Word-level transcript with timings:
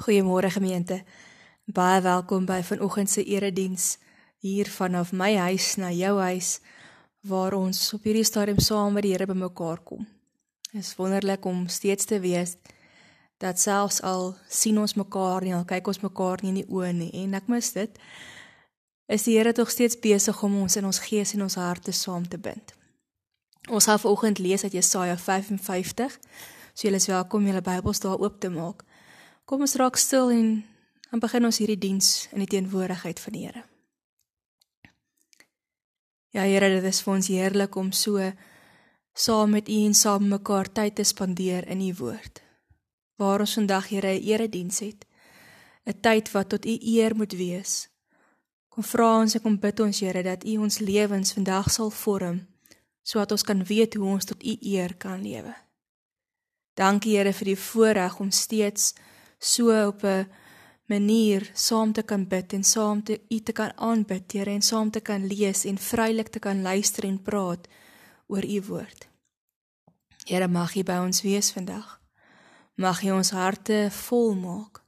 Goeiemôre 0.00 0.50
gemeente. 0.50 1.02
Baie 1.64 2.00
welkom 2.00 2.46
by 2.48 2.62
vanoggend 2.64 3.10
se 3.10 3.24
erediens 3.24 3.98
hier 4.38 4.68
vanaf 4.72 5.12
my 5.12 5.34
huis 5.36 5.74
na 5.76 5.90
jou 5.92 6.14
huis 6.18 6.60
waar 7.20 7.52
ons 7.52 7.92
op 7.92 8.06
hierdie 8.08 8.24
stadium 8.24 8.62
saam 8.64 8.96
met 8.96 9.04
die 9.04 9.12
Here 9.12 9.26
bymekaar 9.28 9.82
kom. 9.84 10.06
Dit 10.72 10.80
is 10.80 10.94
wonderlik 10.96 11.44
om 11.44 11.68
steeds 11.68 12.08
te 12.08 12.20
weet 12.20 12.56
dat 13.44 13.60
selfs 13.60 14.00
al 14.00 14.32
sien 14.48 14.80
ons 14.80 14.96
mekaar 14.96 15.44
nie, 15.44 15.52
al 15.54 15.68
kyk 15.68 15.92
ons 15.92 16.00
mekaar 16.00 16.40
nie 16.40 16.54
in 16.54 16.60
die 16.62 16.68
oë 16.72 16.96
nie 16.96 17.12
en 17.20 17.36
ek 17.36 17.52
mis 17.52 17.72
dit, 17.76 18.00
is 19.04 19.28
die 19.28 19.36
Here 19.36 19.52
tog 19.52 19.68
steeds 19.68 20.00
besig 20.00 20.42
om 20.42 20.62
ons 20.62 20.80
in 20.80 20.88
ons 20.88 21.02
gees 21.10 21.36
en 21.36 21.44
ons 21.44 21.60
harte 21.60 21.92
saam 21.92 22.24
te 22.24 22.40
bind. 22.40 22.72
Ons 23.68 23.84
gaan 23.84 24.00
vanoggend 24.00 24.40
lees 24.40 24.64
uit 24.64 24.80
Jesaja 24.80 25.20
55. 25.20 26.16
So 26.72 26.88
julle 26.88 26.96
is 26.96 27.12
welkom 27.12 27.44
julle 27.44 27.60
Bybels 27.60 28.00
daar 28.00 28.16
oop 28.16 28.40
te 28.40 28.48
maak. 28.48 28.88
Kom 29.50 29.64
ons 29.66 29.72
raak 29.74 29.96
stil 29.98 30.28
en 30.30 30.50
dan 31.10 31.18
begin 31.18 31.48
ons 31.48 31.56
hierdie 31.58 31.80
diens 31.82 32.28
in 32.30 32.44
die 32.44 32.52
teenwoordigheid 32.52 33.18
van 33.18 33.34
die 33.34 33.40
Here. 33.48 33.62
Ja 36.30 36.44
Here, 36.46 36.68
dit 36.70 36.86
is 36.86 37.00
vir 37.02 37.14
ons 37.16 37.30
heerlik 37.34 37.74
om 37.74 37.88
so 37.90 38.28
saam 39.10 39.50
met 39.56 39.66
U 39.66 39.80
en 39.88 39.98
saam 39.98 40.28
mekaar 40.30 40.70
tyd 40.70 40.94
te 41.00 41.04
spandeer 41.04 41.66
in 41.66 41.82
U 41.88 41.90
woord. 41.98 42.38
Waar 43.18 43.42
ons 43.42 43.56
vandag 43.58 43.90
Here 43.90 44.14
'n 44.14 44.22
erediens 44.22 44.78
het. 44.86 45.04
'n 45.86 45.98
Tyd 46.00 46.30
wat 46.30 46.48
tot 46.48 46.64
U 46.64 46.78
eer 46.80 47.16
moet 47.16 47.32
wees. 47.32 47.88
Kom 48.68 48.84
vra 48.84 49.18
ons 49.18 49.34
en 49.34 49.42
kom 49.42 49.58
bid 49.58 49.80
ons 49.80 50.00
Here 50.00 50.22
dat 50.22 50.44
U 50.44 50.56
ons 50.58 50.78
lewens 50.78 51.32
vandag 51.32 51.70
sal 51.70 51.90
vorm 51.90 52.46
sodat 53.02 53.32
ons 53.32 53.42
kan 53.42 53.64
weet 53.64 53.94
hoe 53.94 54.06
ons 54.06 54.24
tot 54.24 54.42
U 54.42 54.56
eer 54.60 54.94
kan 54.94 55.22
lewe. 55.22 55.54
Dankie 56.74 57.16
Here 57.16 57.32
vir 57.32 57.44
die 57.44 57.58
voorreg 57.58 58.20
om 58.20 58.30
steeds 58.30 58.94
so 59.40 59.86
op 59.86 60.02
'n 60.04 60.28
manier 60.84 61.50
saam 61.54 61.92
te 61.92 62.02
kan 62.02 62.28
bid 62.28 62.52
en 62.52 62.64
saam 62.64 63.02
te 63.02 63.20
U 63.28 63.40
te 63.40 63.52
kan 63.52 63.72
aanbid, 63.76 64.32
Here, 64.32 64.50
en 64.50 64.62
saam 64.62 64.90
te 64.90 65.00
kan 65.00 65.26
lees 65.26 65.64
en 65.64 65.78
vrylik 65.78 66.28
te 66.28 66.38
kan 66.38 66.62
luister 66.62 67.04
en 67.04 67.22
praat 67.22 67.68
oor 68.26 68.44
U 68.44 68.62
woord. 68.62 69.08
Here, 70.24 70.48
mag 70.48 70.74
U 70.74 70.82
by 70.82 70.98
ons 71.06 71.22
wees 71.22 71.52
vandag. 71.52 72.00
Mag 72.74 73.02
U 73.02 73.10
ons 73.10 73.30
harte 73.30 73.88
vol 73.90 74.34
maak. 74.34 74.82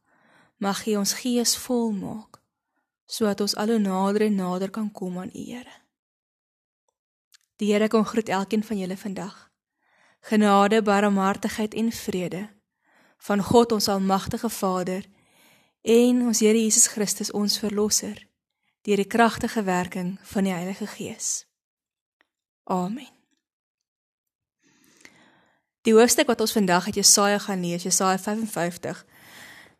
Mag 0.56 0.86
U 0.86 0.96
ons 0.96 1.12
gees 1.12 1.56
vol 1.56 1.92
maak 1.92 2.40
sodat 3.12 3.40
ons 3.40 3.54
al 3.60 3.68
hoe 3.68 3.78
nader 3.78 4.22
en 4.22 4.34
nader 4.34 4.70
kan 4.70 4.92
kom 4.92 5.18
aan 5.18 5.30
U, 5.34 5.44
Here. 5.44 5.74
Die 7.56 7.72
Here 7.72 7.88
kom 7.88 8.04
groet 8.04 8.28
elkeen 8.28 8.64
van 8.64 8.78
julle 8.78 8.96
vandag. 8.96 9.50
Genade, 10.20 10.82
barmhartigheid 10.82 11.74
en 11.74 11.92
vrede 11.92 12.48
van 13.22 13.42
God 13.42 13.72
ons 13.72 13.88
almagtige 13.88 14.50
Vader 14.50 15.06
en 15.82 16.22
ons 16.26 16.40
Here 16.42 16.58
Jesus 16.58 16.86
Christus 16.90 17.30
ons 17.30 17.58
verlosser 17.58 18.18
deur 18.82 18.98
die 18.98 19.06
kragtige 19.06 19.62
werking 19.62 20.16
van 20.26 20.48
die 20.48 20.52
Heilige 20.52 20.86
Gees. 20.90 21.44
Amen. 22.64 23.06
Die 25.86 25.94
hoofstuk 25.94 26.26
wat 26.30 26.42
ons 26.42 26.54
vandag 26.54 26.86
uit 26.90 26.98
Jesaja 26.98 27.38
gaan 27.42 27.62
lees, 27.62 27.86
Jesaja 27.86 28.18
55, 28.18 29.04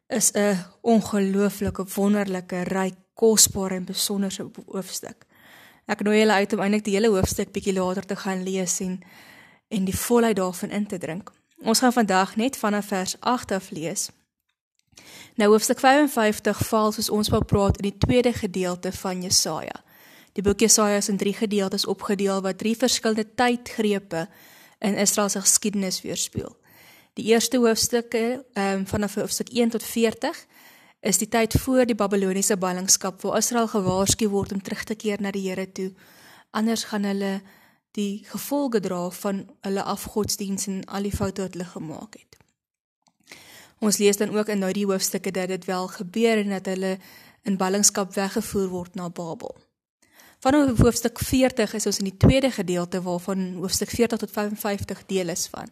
is 0.07 0.31
'n 0.35 0.59
ongelooflike, 0.81 1.85
wonderlike, 1.95 2.63
ryk, 2.63 2.95
kosbare 3.15 3.75
en 3.75 3.85
besonderse 3.85 4.51
hoofstuk. 4.67 5.27
Ek 5.87 6.03
nooi 6.03 6.19
julle 6.19 6.33
uit 6.33 6.53
om 6.53 6.61
eintlik 6.61 6.85
die 6.85 6.95
hele 6.95 7.09
hoofstuk 7.09 7.53
bietjie 7.53 7.75
later 7.75 8.07
te 8.07 8.17
gaan 8.17 8.43
lees 8.43 8.81
en 8.81 9.03
en 9.69 9.85
die 9.85 9.97
volheid 9.97 10.37
daarvan 10.37 10.71
in 10.71 10.87
te 10.87 10.99
drink. 10.99 11.33
Ons 11.63 11.79
gaan 11.79 11.93
vandag 11.93 12.37
net 12.37 12.57
vanaf 12.57 12.87
vers 12.87 13.17
8 13.21 13.51
af 13.51 13.71
lees. 13.71 14.09
Nou 15.35 15.51
hoofstuk 15.51 15.79
55 15.79 16.67
val 16.67 16.93
soos 16.93 17.11
ons 17.11 17.29
wou 17.31 17.45
praat 17.45 17.79
in 17.79 17.87
die 17.91 17.99
tweede 17.99 18.33
gedeelte 18.33 18.93
van 18.93 19.23
Jesaja. 19.23 19.85
Die 20.33 20.43
boek 20.43 20.61
Jesaja 20.61 20.97
is 20.97 21.09
in 21.09 21.17
drie 21.17 21.35
gedeeltes 21.35 21.87
opgedeel 21.87 22.43
wat 22.43 22.59
drie 22.59 22.75
verskillende 22.77 23.35
tydgrepe 23.35 24.27
in 24.79 24.99
Israel 24.99 25.29
se 25.29 25.41
geskiedenis 25.41 26.03
weerspieël. 26.03 26.57
Die 27.15 27.31
eerste 27.31 27.59
hoofstukke 27.59 28.45
ehm 28.53 28.83
um, 28.83 28.87
vanaf 28.87 29.15
hoofstuk 29.15 29.49
1 29.49 29.71
tot 29.71 29.83
40 29.83 30.47
is 31.01 31.19
die 31.19 31.29
tyd 31.29 31.55
voor 31.61 31.87
die 31.87 31.95
Babiloniese 31.95 32.57
ballingskap 32.57 33.23
waar 33.23 33.39
Israel 33.39 33.69
gewaarsku 33.69 34.29
word 34.29 34.53
om 34.53 34.63
terug 34.63 34.85
te 34.85 34.95
keer 34.95 35.21
na 35.21 35.31
die 35.31 35.49
Here 35.49 35.73
toe. 35.73 35.93
Anders 36.51 36.85
gaan 36.85 37.05
hulle 37.05 37.41
die 37.97 38.25
gevolge 38.25 38.81
dra 38.81 39.11
van 39.11 39.43
hulle 39.61 39.83
afgodsdiens 39.83 40.67
en 40.67 40.85
al 40.85 41.09
die 41.09 41.17
foute 41.17 41.43
wat 41.43 41.57
hulle 41.57 41.69
gemaak 41.69 42.17
het. 42.17 42.39
Ons 43.83 43.99
lees 43.99 44.17
dan 44.17 44.31
ook 44.31 44.49
in 44.49 44.63
nou 44.63 44.71
die 44.73 44.87
hoofstukke 44.87 45.31
dat 45.31 45.49
dit 45.49 45.65
wel 45.65 45.89
gebeur 45.89 46.39
en 46.39 46.55
dat 46.55 46.67
hulle 46.71 46.99
in 47.43 47.59
ballingskap 47.59 48.15
weggevoer 48.15 48.69
word 48.71 48.95
na 48.95 49.11
Babel. 49.11 49.57
Van 50.43 50.55
hoofstuk 50.79 51.19
40 51.19 51.75
is 51.75 51.87
ons 51.87 51.99
in 51.99 52.09
die 52.11 52.17
tweede 52.17 52.51
gedeelte 52.51 53.03
waarvan 53.03 53.53
hoofstuk 53.63 53.91
40 53.91 54.19
tot 54.19 54.31
55 54.31 55.05
deel 55.07 55.29
is 55.29 55.47
van. 55.51 55.71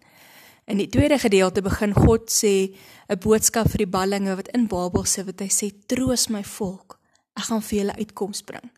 In 0.71 0.79
die 0.79 0.89
tweede 0.89 1.19
gedeelte 1.19 1.63
begin 1.63 1.95
God 1.95 2.31
sê 2.31 2.75
'n 3.09 3.19
boodskap 3.19 3.71
vir 3.71 3.79
die 3.79 3.93
ballinge 3.97 4.37
wat 4.37 4.49
in 4.49 4.67
Babel 4.67 5.05
sit 5.05 5.27
wat 5.27 5.41
hy 5.41 5.49
sê 5.49 5.73
troos 5.87 6.29
my 6.29 6.45
volk. 6.45 6.99
Ek 7.35 7.45
gaan 7.45 7.63
vir 7.63 7.79
julle 7.79 7.97
uitkoms 7.97 8.43
bring. 8.43 8.71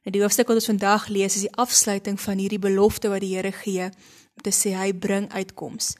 Nou 0.00 0.14
die 0.14 0.22
hoofstuk 0.22 0.48
wat 0.48 0.56
ons 0.56 0.70
vandag 0.70 1.08
lees 1.12 1.36
is 1.36 1.44
die 1.44 1.56
afsluiting 1.60 2.16
van 2.20 2.38
hierdie 2.40 2.58
belofte 2.58 3.10
wat 3.12 3.20
die 3.20 3.34
Here 3.34 3.52
gee 3.52 3.90
om 4.36 4.42
te 4.42 4.52
sê 4.54 4.72
hy 4.72 4.92
bring 4.96 5.28
uitkoms. 5.32 5.94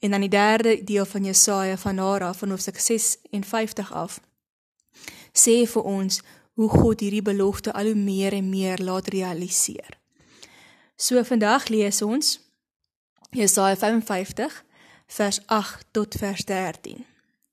En 0.00 0.10
dan 0.10 0.24
die 0.24 0.32
derde 0.32 0.78
deel 0.84 1.04
van 1.04 1.24
Jesaja 1.24 1.76
van 1.76 1.94
Nara 2.00 2.32
van 2.34 2.50
hoofstuk 2.50 2.80
56 2.80 3.92
af 3.92 4.20
sê 5.32 5.62
vir 5.68 5.82
ons 5.88 6.20
hoe 6.60 6.68
God 6.68 7.00
hierdie 7.00 7.24
belofte 7.24 7.72
al 7.72 7.92
hoe 7.92 7.96
meer 7.96 8.32
en 8.36 8.50
meer 8.50 8.80
laat 8.84 9.08
realiseer. 9.12 9.96
So 10.96 11.22
vandag 11.24 11.68
lees 11.72 12.02
ons 12.02 12.38
Jesaja 13.32 13.76
55 13.76 14.64
vers 15.06 15.40
8 15.46 15.86
tot 15.92 16.14
vers 16.20 16.44
13. 16.44 17.04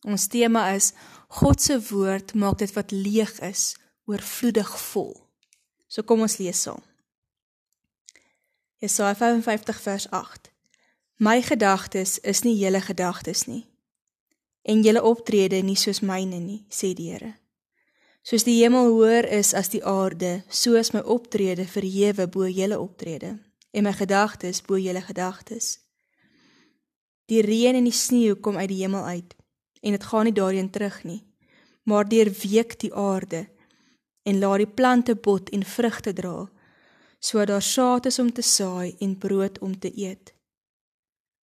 Ons 0.08 0.28
tema 0.28 0.70
is 0.76 0.94
God 1.28 1.62
se 1.62 1.80
woord 1.92 2.34
maak 2.34 2.60
dit 2.60 2.72
wat 2.76 2.92
leeg 2.92 3.40
is 3.44 3.74
oorvloedig 4.08 4.72
vol. 4.92 5.29
So 5.90 6.06
kom 6.06 6.22
ons 6.22 6.38
lees 6.38 6.62
saam. 6.62 6.82
Jesaja 8.80 9.16
55 9.18 9.82
vers 9.84 10.08
8. 10.16 10.52
My 11.20 11.42
gedagtes 11.44 12.20
is 12.24 12.46
nie 12.46 12.56
julle 12.62 12.80
gedagtes 12.82 13.48
nie 13.50 13.66
en 14.70 14.84
julle 14.84 15.02
optrede 15.02 15.62
nie 15.64 15.78
soos 15.80 16.02
myne 16.06 16.38
nie, 16.40 16.60
sê 16.70 16.92
die 16.94 17.10
Here. 17.10 17.32
Soos 18.22 18.44
die 18.46 18.60
hemel 18.60 18.92
hoër 18.92 19.26
is 19.40 19.54
as 19.58 19.72
die 19.74 19.82
aarde, 19.88 20.44
so 20.50 20.76
is 20.78 20.92
my 20.94 21.02
optrede 21.02 21.66
verhewe 21.66 22.28
bo 22.28 22.46
julle 22.46 22.78
optrede 22.78 23.38
en 23.74 23.86
my 23.86 23.94
gedagtes 23.96 24.62
bo 24.66 24.78
julle 24.78 25.02
gedagtes. 25.02 25.80
Die 27.30 27.42
reën 27.46 27.78
en 27.80 27.88
die 27.88 27.96
sneeu 27.96 28.36
kom 28.36 28.60
uit 28.60 28.70
die 28.70 28.82
hemel 28.84 29.06
uit 29.06 29.36
en 29.82 29.96
dit 29.96 30.08
gaan 30.12 30.28
nie 30.28 30.36
daarheen 30.36 30.70
terug 30.70 31.00
nie, 31.08 31.22
maar 31.88 32.06
deur 32.06 32.30
week 32.44 32.76
die 32.82 32.94
aarde 32.94 33.48
en 34.30 34.40
laat 34.42 34.64
die 34.64 34.74
plante 34.80 35.16
bot 35.16 35.50
en 35.56 35.66
vrugte 35.66 36.14
dra, 36.14 36.48
sodat 37.20 37.54
daar 37.54 37.66
saad 37.66 38.10
is 38.10 38.20
om 38.22 38.30
te 38.34 38.46
saai 38.46 38.96
en 39.04 39.18
brood 39.18 39.58
om 39.66 39.74
te 39.80 39.92
eet. 39.96 40.34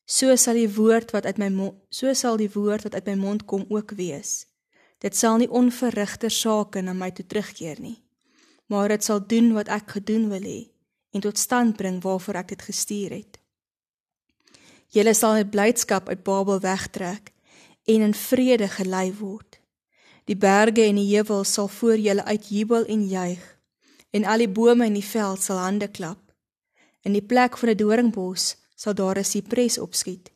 So 0.06 0.36
sal 0.38 0.54
die 0.54 0.70
woord 0.70 1.10
wat 1.10 1.26
uit 1.26 1.38
my 1.42 1.48
mond, 1.50 1.80
so 1.91 2.12
sal 2.14 2.38
die 2.38 2.50
woord 2.54 2.86
wat 2.86 2.94
uit 2.94 3.08
my 3.10 3.16
mond 3.19 3.44
kom 3.50 3.64
ook 3.69 3.97
wees. 3.98 4.47
Dit 5.02 5.16
sal 5.19 5.41
nie 5.42 5.50
onverrigter 5.50 6.30
sake 6.30 6.80
na 6.80 6.94
my 6.94 7.10
toe 7.10 7.26
terugkeer 7.26 7.82
nie, 7.82 7.98
maar 8.70 8.88
dit 8.94 9.04
sal 9.04 9.20
doen 9.20 9.50
wat 9.58 9.68
ek 9.68 9.98
gedoen 9.98 10.30
wil 10.30 10.47
hê 10.47 10.60
en 11.16 11.24
tot 11.24 11.38
stand 11.38 11.76
bring 11.76 11.98
waarvoor 12.04 12.42
ek 12.42 12.54
dit 12.54 12.62
gestuur 12.68 13.12
het. 13.18 13.38
Julle 14.94 15.14
sal 15.16 15.41
met 15.41 15.50
blydskap 15.50 16.08
uit 16.08 16.22
Babel 16.24 16.60
wegtrek 16.62 17.32
en 17.91 18.04
in 18.06 18.14
vrede 18.14 18.68
gelei 18.68 19.10
word. 19.18 19.46
Die 20.26 20.36
berge 20.36 20.82
en 20.82 20.98
die 20.98 21.06
heuwels 21.14 21.52
sal 21.54 21.68
voor 21.68 21.98
julle 22.02 22.24
uitjubel 22.24 22.86
en 22.90 23.06
juig 23.06 23.42
en 24.10 24.24
al 24.24 24.42
die 24.42 24.48
bome 24.50 24.86
in 24.86 24.96
die 24.96 25.04
veld 25.04 25.42
sal 25.42 25.58
hande 25.60 25.88
klap. 25.88 26.22
In 27.06 27.14
die 27.14 27.22
plek 27.22 27.58
van 27.58 27.68
'n 27.68 27.76
doringbos 27.76 28.56
sal 28.74 28.94
daar 28.94 29.18
'n 29.18 29.24
sipres 29.24 29.78
opskiet. 29.78 30.32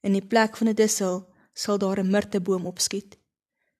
In 0.00 0.12
die 0.12 0.26
plek 0.32 0.56
van 0.56 0.68
'n 0.68 0.74
dissel 0.74 1.26
sal 1.52 1.78
daar 1.78 1.98
'n 1.98 2.10
mirteboom 2.10 2.66
opskiet. 2.66 3.16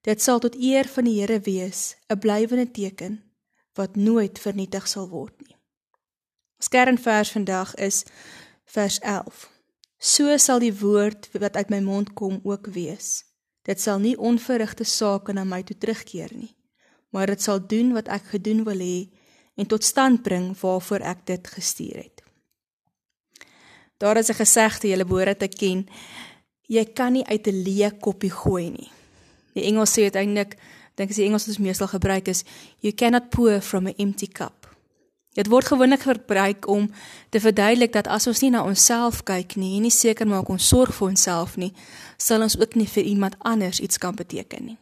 Dit 0.00 0.22
sal 0.22 0.38
tot 0.38 0.54
eer 0.54 0.88
van 0.88 1.04
die 1.04 1.20
Here 1.20 1.40
wees, 1.40 1.96
'n 2.08 2.18
blywende 2.18 2.70
teken 2.70 3.22
wat 3.74 3.96
nooit 3.96 4.38
vernietig 4.38 4.88
sal 4.88 5.08
word 5.08 5.40
nie. 5.40 5.56
Ons 6.56 6.68
kernvers 6.68 7.30
vandag 7.30 7.74
is 7.74 8.04
vers 8.64 8.98
11. 8.98 9.50
So 9.98 10.36
sal 10.36 10.58
die 10.58 10.78
woord 10.78 11.28
wat 11.32 11.56
uit 11.56 11.68
my 11.68 11.80
mond 11.80 12.12
kom 12.12 12.40
ook 12.42 12.66
wees. 12.66 13.24
Dit 13.64 13.81
sal 13.81 13.99
nie 13.99 14.16
onverrigte 14.20 14.84
sake 14.84 15.32
na 15.32 15.44
my 15.44 15.62
toe 15.64 15.76
terugkeer 15.81 16.32
nie, 16.37 16.52
maar 17.11 17.26
dit 17.32 17.40
sal 17.40 17.62
doen 17.66 17.94
wat 17.96 18.11
ek 18.12 18.34
gedoen 18.37 18.64
wil 18.66 18.81
hê 18.84 19.08
en 19.56 19.69
tot 19.70 19.84
stand 19.84 20.22
bring 20.22 20.52
waarvoor 20.61 21.05
ek 21.14 21.25
dit 21.31 21.49
gestuur 21.56 21.96
het. 22.02 22.22
Daar 23.99 24.16
is 24.16 24.28
'n 24.28 24.43
gesegde 24.43 24.88
julle 24.88 25.05
behoort 25.05 25.38
te 25.38 25.49
ken. 25.49 25.88
Jy 26.66 26.84
kan 26.84 27.12
nie 27.12 27.26
uit 27.26 27.46
'n 27.46 27.62
leë 27.64 27.99
koppie 28.00 28.31
gooi 28.31 28.70
nie. 28.70 28.90
Die 29.55 29.64
Engels 29.64 29.93
sê 29.93 30.02
uiteindelik, 30.02 30.56
dink 30.94 31.11
as 31.11 31.16
die 31.16 31.25
Engels 31.25 31.46
wat 31.46 31.56
ons 31.56 31.66
meestal 31.66 31.87
gebruik 31.87 32.28
is, 32.28 32.44
you 32.81 32.93
cannot 32.93 33.31
pour 33.31 33.61
from 33.61 33.87
an 33.87 33.94
empty 33.96 34.26
cup. 34.26 34.63
Dit 35.34 35.50
word 35.50 35.66
gewoonlik 35.66 36.00
gebruik 36.06 36.66
om 36.70 36.90
te 37.28 37.40
verduidelik 37.40 37.92
dat 37.92 38.06
as 38.06 38.26
ons 38.31 38.40
nie 38.40 38.52
na 38.54 38.62
onsself 38.62 39.25
kyk 39.26 39.56
nie 39.58 39.72
en 39.76 39.82
nie 39.82 39.94
seker 39.94 40.28
maak 40.31 40.48
ons 40.48 40.69
sorg 40.70 40.94
vir 40.94 41.08
onsself 41.10 41.56
nie, 41.58 41.72
sal 42.16 42.44
ons 42.46 42.54
ook 42.60 42.76
nie 42.78 42.86
vir 42.86 43.02
iemand 43.02 43.34
anders 43.42 43.81
iets 43.82 43.98
kan 43.98 44.14
beteken 44.14 44.64
nie. 44.70 44.76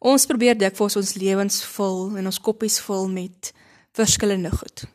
Ons 0.00 0.24
probeer 0.28 0.56
dikwels 0.56 0.96
ons 0.96 1.14
lewens 1.20 1.60
vul 1.76 2.16
en 2.16 2.30
ons 2.32 2.40
koppies 2.40 2.78
vul 2.84 3.08
met 3.12 3.52
verskillende 3.96 4.50
goed. 4.52 4.86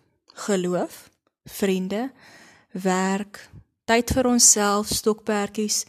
Geloof, 0.45 1.09
vriende, 1.45 2.09
werk, 2.71 3.43
tyd 3.85 4.09
vir 4.13 4.29
onsself, 4.29 4.89
stokperdjies 4.89 5.83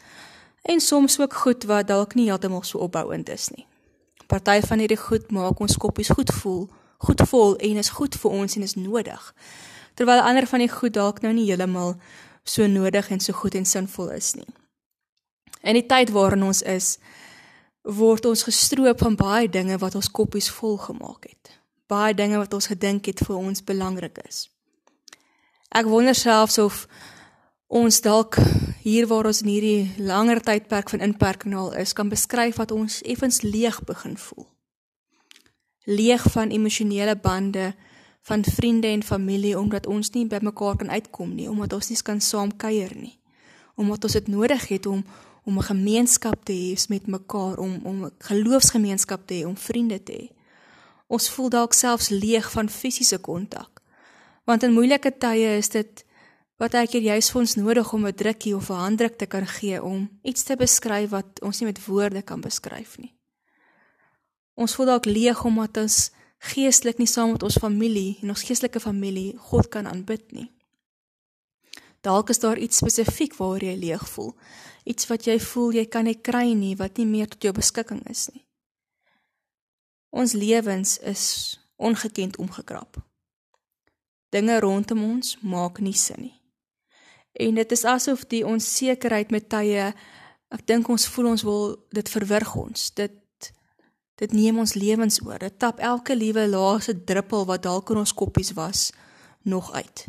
en 0.68 0.80
soms 0.80 1.16
ook 1.20 1.34
goed 1.40 1.64
wat 1.68 1.88
dalk 1.88 2.14
nie 2.16 2.28
heeltemal 2.28 2.64
so 2.68 2.84
opbouend 2.84 3.32
is 3.32 3.48
nie. 3.56 3.64
Party 4.28 4.60
van 4.60 4.84
hierdie 4.84 5.00
goed 5.00 5.32
maak 5.32 5.60
ons 5.60 5.80
koppies 5.80 6.12
goed 6.12 6.32
voel 6.42 6.68
goed 7.00 7.22
vol 7.28 7.56
en 7.56 7.80
is 7.80 7.92
goed 7.96 8.16
vir 8.22 8.30
ons 8.30 8.56
en 8.56 8.62
is 8.62 8.76
nodig. 8.76 9.34
Terwyl 9.96 10.20
ander 10.20 10.46
van 10.46 10.62
die 10.62 10.72
goed 10.72 10.94
dalk 10.96 11.22
nou 11.24 11.32
nie 11.36 11.46
heeltemal 11.48 11.94
so 12.44 12.66
nodig 12.68 13.08
en 13.10 13.20
so 13.20 13.36
goed 13.36 13.56
en 13.56 13.64
sinvol 13.64 14.12
is 14.16 14.34
nie. 14.36 14.48
In 15.64 15.76
die 15.76 15.86
tyd 15.88 16.12
waarin 16.12 16.44
ons 16.44 16.62
is, 16.62 16.98
word 17.84 18.26
ons 18.28 18.44
gestroop 18.44 19.00
van 19.00 19.16
baie 19.16 19.48
dinge 19.48 19.78
wat 19.80 19.96
ons 19.96 20.10
koppies 20.12 20.50
vol 20.52 20.76
gemaak 20.80 21.28
het. 21.28 21.56
Baie 21.88 22.14
dinge 22.14 22.38
wat 22.40 22.54
ons 22.54 22.68
gedink 22.70 23.08
het 23.08 23.24
vir 23.24 23.36
ons 23.36 23.64
belangrik 23.64 24.20
is. 24.26 24.48
Ek 25.72 25.88
wonder 25.88 26.16
selfs 26.16 26.58
of 26.58 26.84
ons 27.68 28.00
dalk 28.04 28.36
hier 28.82 29.06
waar 29.08 29.28
ons 29.30 29.42
in 29.44 29.52
hierdie 29.52 30.04
langer 30.04 30.40
tydperk 30.44 30.90
van 30.92 31.04
inperking 31.04 31.56
al 31.56 31.72
is, 31.80 31.92
kan 31.92 32.08
beskryf 32.12 32.58
wat 32.60 32.72
ons 32.74 33.00
effens 33.02 33.42
leeg 33.46 33.84
begin 33.88 34.16
voel 34.18 34.48
leeg 35.84 36.22
van 36.32 36.48
emosionele 36.48 37.16
bande 37.16 37.74
van 38.22 38.44
vriende 38.44 38.86
en 38.86 39.02
familie 39.02 39.58
omdat 39.58 39.86
ons 39.86 40.10
nie 40.10 40.26
by 40.26 40.38
mekaar 40.42 40.76
kan 40.76 40.90
uitkom 40.90 41.34
nie, 41.34 41.48
omdat 41.50 41.72
ons 41.72 41.88
nie 41.88 42.02
kan 42.02 42.20
saam 42.20 42.56
kuier 42.56 42.92
nie. 42.96 43.18
Omdat 43.74 44.04
ons 44.04 44.12
dit 44.12 44.28
nodig 44.28 44.68
het 44.68 44.86
om 44.86 45.04
om 45.44 45.58
'n 45.58 45.62
gemeenskap 45.62 46.44
te 46.44 46.52
hê 46.52 46.88
met 46.88 47.06
mekaar, 47.06 47.58
om 47.58 47.80
om 47.84 48.04
'n 48.04 48.12
geloofsgemeenskap 48.18 49.26
te 49.26 49.34
hê, 49.34 49.46
om 49.46 49.56
vriende 49.56 50.02
te 50.02 50.12
hê. 50.12 50.36
Ons 51.06 51.30
voel 51.30 51.48
dalk 51.48 51.72
selfs 51.72 52.08
leeg 52.08 52.50
van 52.50 52.68
fisiese 52.68 53.18
kontak. 53.18 53.80
Want 54.44 54.62
in 54.62 54.72
moeilike 54.72 55.18
tye 55.18 55.56
is 55.56 55.68
dit 55.68 56.04
wat 56.56 56.74
ek 56.74 56.90
hier 56.90 57.02
juis 57.02 57.30
vir 57.30 57.40
ons 57.40 57.54
nodig 57.54 57.92
om 57.92 58.06
'n 58.06 58.14
drukkie 58.14 58.56
of 58.56 58.70
'n 58.70 58.82
handdruk 58.84 59.16
te 59.16 59.26
kan 59.26 59.46
gee 59.46 59.82
om 59.82 60.10
iets 60.22 60.42
te 60.42 60.56
beskryf 60.56 61.10
wat 61.10 61.40
ons 61.42 61.60
nie 61.60 61.66
met 61.66 61.86
woorde 61.86 62.22
kan 62.22 62.40
beskryf 62.40 62.98
nie. 62.98 63.19
Ons 64.60 64.76
voel 64.76 64.92
dalk 64.92 65.08
leeg 65.08 65.38
omdat 65.48 65.78
ons 65.80 66.10
geestelik 66.52 66.98
nie 67.00 67.08
saam 67.08 67.32
met 67.32 67.44
ons 67.46 67.56
familie 67.60 68.18
en 68.20 68.32
ons 68.34 68.42
geestelike 68.44 68.80
familie 68.80 69.32
God 69.50 69.68
kan 69.72 69.88
aanbid 69.88 70.32
nie. 70.36 70.48
Dalk 72.04 72.32
is 72.32 72.40
daar 72.40 72.60
iets 72.60 72.80
spesifiek 72.80 73.36
waaroor 73.36 73.64
jy 73.64 73.76
leeg 73.76 74.04
voel. 74.12 74.34
Iets 74.84 75.08
wat 75.08 75.26
jy 75.28 75.36
voel 75.40 75.76
jy 75.76 75.84
kan 75.88 76.08
nie 76.08 76.16
kry 76.16 76.52
nie, 76.56 76.76
wat 76.76 76.96
nie 76.96 77.08
meer 77.08 77.28
tot 77.28 77.44
jou 77.44 77.52
beskikking 77.56 78.00
is 78.08 78.28
nie. 78.32 78.44
Ons 80.10 80.32
lewens 80.32 80.96
is 81.06 81.24
ongekend 81.76 82.36
omgekrap. 82.40 82.98
Dinge 84.32 84.60
rondom 84.60 85.04
ons 85.04 85.36
maak 85.40 85.80
nie 85.80 85.96
sin 85.96 86.24
nie. 86.24 86.36
En 87.32 87.54
dit 87.54 87.72
is 87.72 87.84
asof 87.84 88.24
die 88.28 88.42
onsekerheid 88.46 89.30
met 89.30 89.48
tye 89.48 89.92
ek 90.50 90.66
dink 90.66 90.88
ons 90.90 91.06
voel 91.14 91.32
ons 91.32 91.44
wil 91.46 91.76
dit 91.94 92.08
verwrig 92.10 92.56
ons. 92.58 92.88
Dit 92.96 93.14
Dit 94.20 94.34
neem 94.36 94.58
ons 94.60 94.76
lewens 94.76 95.20
oor. 95.24 95.40
Dit 95.40 95.58
tap 95.58 95.80
elke 95.80 96.16
liewe 96.16 96.44
laaste 96.48 96.94
druppel 97.04 97.46
wat 97.48 97.64
dalk 97.64 97.90
in 97.90 98.02
ons 98.02 98.14
koppies 98.14 98.52
was 98.52 98.90
nog 99.48 99.72
uit. 99.72 100.06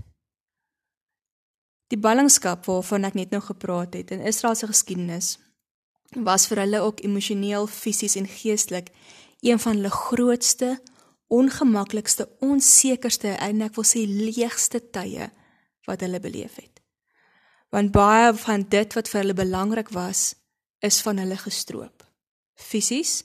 Die 1.92 2.00
ballingskap 2.00 2.68
waarvan 2.68 3.08
ek 3.08 3.16
net 3.20 3.32
nou 3.32 3.42
gepraat 3.44 3.96
het 3.96 4.12
in 4.12 4.24
Israel 4.28 4.56
se 4.56 4.68
geskiedenis 4.68 5.38
was 6.12 6.44
vir 6.52 6.60
hulle 6.66 6.82
ook 6.84 7.00
emosioneel, 7.08 7.68
fisies 7.72 8.18
en 8.20 8.28
geestelik 8.28 8.90
een 9.40 9.60
van 9.60 9.78
hulle 9.80 9.90
grootste, 9.90 10.82
ongemaklikste, 11.32 12.28
onsekerste 12.44 13.32
en 13.40 13.64
ek 13.64 13.78
wil 13.80 13.88
sê 13.88 14.04
leegste 14.04 14.82
tye 14.92 15.30
wat 15.88 16.04
hulle 16.04 16.20
beleef 16.20 16.60
het. 16.60 16.82
Want 17.72 17.94
baie 17.96 18.34
van 18.44 18.68
dit 18.68 18.96
wat 18.98 19.08
vir 19.08 19.22
hulle 19.22 19.38
belangrik 19.40 19.94
was, 19.96 20.34
is 20.84 21.00
van 21.02 21.22
hulle 21.24 21.38
gestroop. 21.40 22.04
Fisies, 22.60 23.22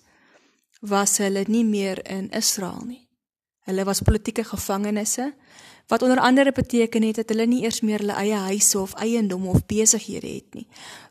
was 0.80 1.18
hulle 1.18 1.44
nie 1.48 1.64
meer 1.64 2.00
in 2.10 2.30
Israel 2.30 2.84
nie. 2.84 3.08
Hulle 3.66 3.84
was 3.84 4.00
politieke 4.00 4.44
gevangenes 4.44 5.18
wat 5.86 6.02
onder 6.02 6.18
andere 6.18 6.52
beteken 6.52 7.02
het 7.02 7.14
dat 7.14 7.28
hulle 7.28 7.46
nie 7.46 7.62
eers 7.62 7.80
meer 7.80 7.98
hulle 7.98 8.14
eie 8.18 8.38
huise 8.50 8.78
of 8.78 8.94
eiendom 8.94 9.46
of 9.46 9.66
besighede 9.66 10.26
het 10.26 10.54
nie, 10.54 10.66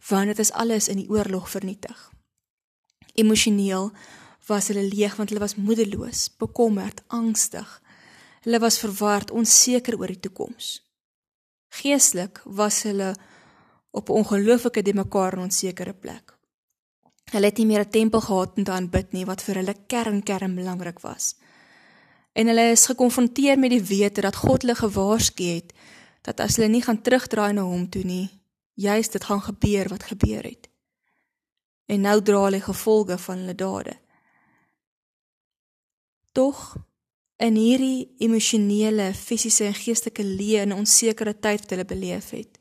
want 0.09 0.27
dit 0.27 0.39
is 0.39 0.51
alles 0.51 0.87
in 0.87 0.99
die 0.99 1.09
oorlog 1.09 1.49
vernietig. 1.49 2.11
Emosioneel 3.13 3.91
was 4.47 4.67
hulle 4.67 4.83
leeg 4.83 5.15
want 5.15 5.29
hulle 5.29 5.41
was 5.43 5.55
moedeloos, 5.55 6.27
bekommerd, 6.37 7.01
angstig. 7.07 7.81
Hulle 8.43 8.59
was 8.59 8.79
verward, 8.79 9.31
onseker 9.31 9.97
oor 9.97 10.11
die 10.11 10.19
toekoms. 10.19 10.83
Geestelik 11.81 12.41
was 12.45 12.83
hulle 12.83 13.15
op 13.91 14.09
'n 14.09 14.11
ongelooflike 14.21 14.81
de 14.81 14.93
mekaar 14.93 15.33
en 15.33 15.39
onsekere 15.39 15.93
plek. 15.93 16.34
Hulle 17.33 17.49
het 17.49 17.57
nie 17.57 17.65
meer 17.65 17.85
'n 17.85 17.89
tempel 17.89 18.21
gehad 18.21 18.57
om 18.57 18.63
te 18.63 18.71
aanbid 18.71 19.11
nie 19.11 19.25
wat 19.25 19.41
vir 19.41 19.55
hulle 19.55 19.75
kern 19.87 20.23
kern 20.23 20.55
belangrik 20.55 20.99
was. 20.99 21.35
En 22.33 22.47
hulle 22.47 22.71
is 22.71 22.85
gekonfronteer 22.85 23.59
met 23.59 23.69
die 23.69 23.83
wete 23.83 24.21
dat 24.21 24.35
God 24.35 24.61
hulle 24.61 24.75
gewaarsku 24.75 25.43
het 25.43 25.73
dat 26.21 26.39
as 26.39 26.55
hulle 26.55 26.69
nie 26.69 26.81
gaan 26.81 27.01
terugdraai 27.01 27.53
na 27.53 27.61
hom 27.61 27.89
toe 27.89 28.03
nie, 28.03 28.29
juist 28.73 29.11
dit 29.11 29.23
gaan 29.23 29.41
gebeur 29.41 29.89
wat 29.89 30.03
gebeur 30.03 30.43
het. 30.43 30.69
En 31.85 32.01
nou 32.01 32.21
dra 32.21 32.43
hulle 32.43 32.61
gevolge 32.61 33.17
van 33.17 33.37
hulle 33.37 33.55
dade. 33.55 33.93
Tog 36.31 36.75
in 37.37 37.55
hierdie 37.55 38.15
emosionele, 38.17 39.13
fisiese 39.13 39.65
en 39.69 39.77
geestelike 39.77 40.23
leë 40.23 40.65
en 40.65 40.77
onsekere 40.79 41.35
tyd 41.39 41.61
wat 41.61 41.75
hulle 41.75 41.85
beleef 41.85 42.29
het, 42.35 42.59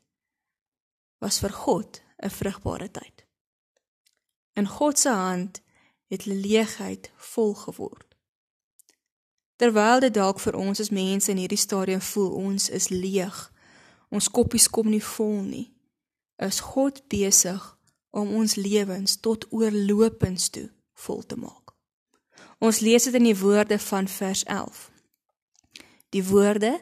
was 1.18 1.40
vir 1.40 1.52
God 1.52 2.02
'n 2.22 2.30
vrugbare 2.30 2.90
tyd. 2.90 3.24
In 4.54 4.68
God 4.68 4.98
se 4.98 5.08
hand 5.10 5.62
het 6.06 6.24
leegheid 6.24 7.10
vol 7.16 7.54
geword. 7.54 8.06
Terwyl 9.56 10.00
dit 10.00 10.14
dalk 10.14 10.40
vir 10.42 10.56
ons 10.58 10.80
as 10.80 10.90
mense 10.90 11.30
in 11.30 11.38
hierdie 11.38 11.58
stadium 11.58 12.02
voel 12.02 12.30
ons 12.38 12.68
is 12.68 12.88
leeg, 12.88 13.36
ons 14.10 14.30
koppies 14.30 14.66
kom 14.70 14.90
nie 14.90 15.02
vol 15.02 15.40
nie, 15.42 15.68
is 16.42 16.60
God 16.74 17.02
besig 17.10 17.62
om 18.10 18.34
ons 18.34 18.54
lewens 18.54 19.16
tot 19.22 19.46
oorlopends 19.50 20.50
toe 20.54 20.68
vol 21.06 21.22
te 21.26 21.38
maak. 21.38 21.74
Ons 22.58 22.80
lees 22.80 23.06
dit 23.06 23.14
in 23.18 23.26
die 23.30 23.38
woorde 23.38 23.78
van 23.78 24.08
vers 24.08 24.44
11. 24.44 24.90
Die 26.14 26.22
woorde 26.24 26.76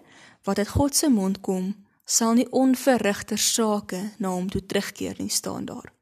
wat 0.45 0.59
uit 0.59 0.69
God 0.69 0.97
se 0.97 1.09
mond 1.09 1.41
kom, 1.41 1.73
sal 2.05 2.35
nie 2.37 2.49
onverrigter 2.51 3.39
sake 3.39 4.03
na 4.19 4.35
hom 4.35 4.51
toe 4.51 4.65
terugkeer 4.67 5.17
nie 5.19 5.33
staan 5.33 5.65
daar. 5.65 5.93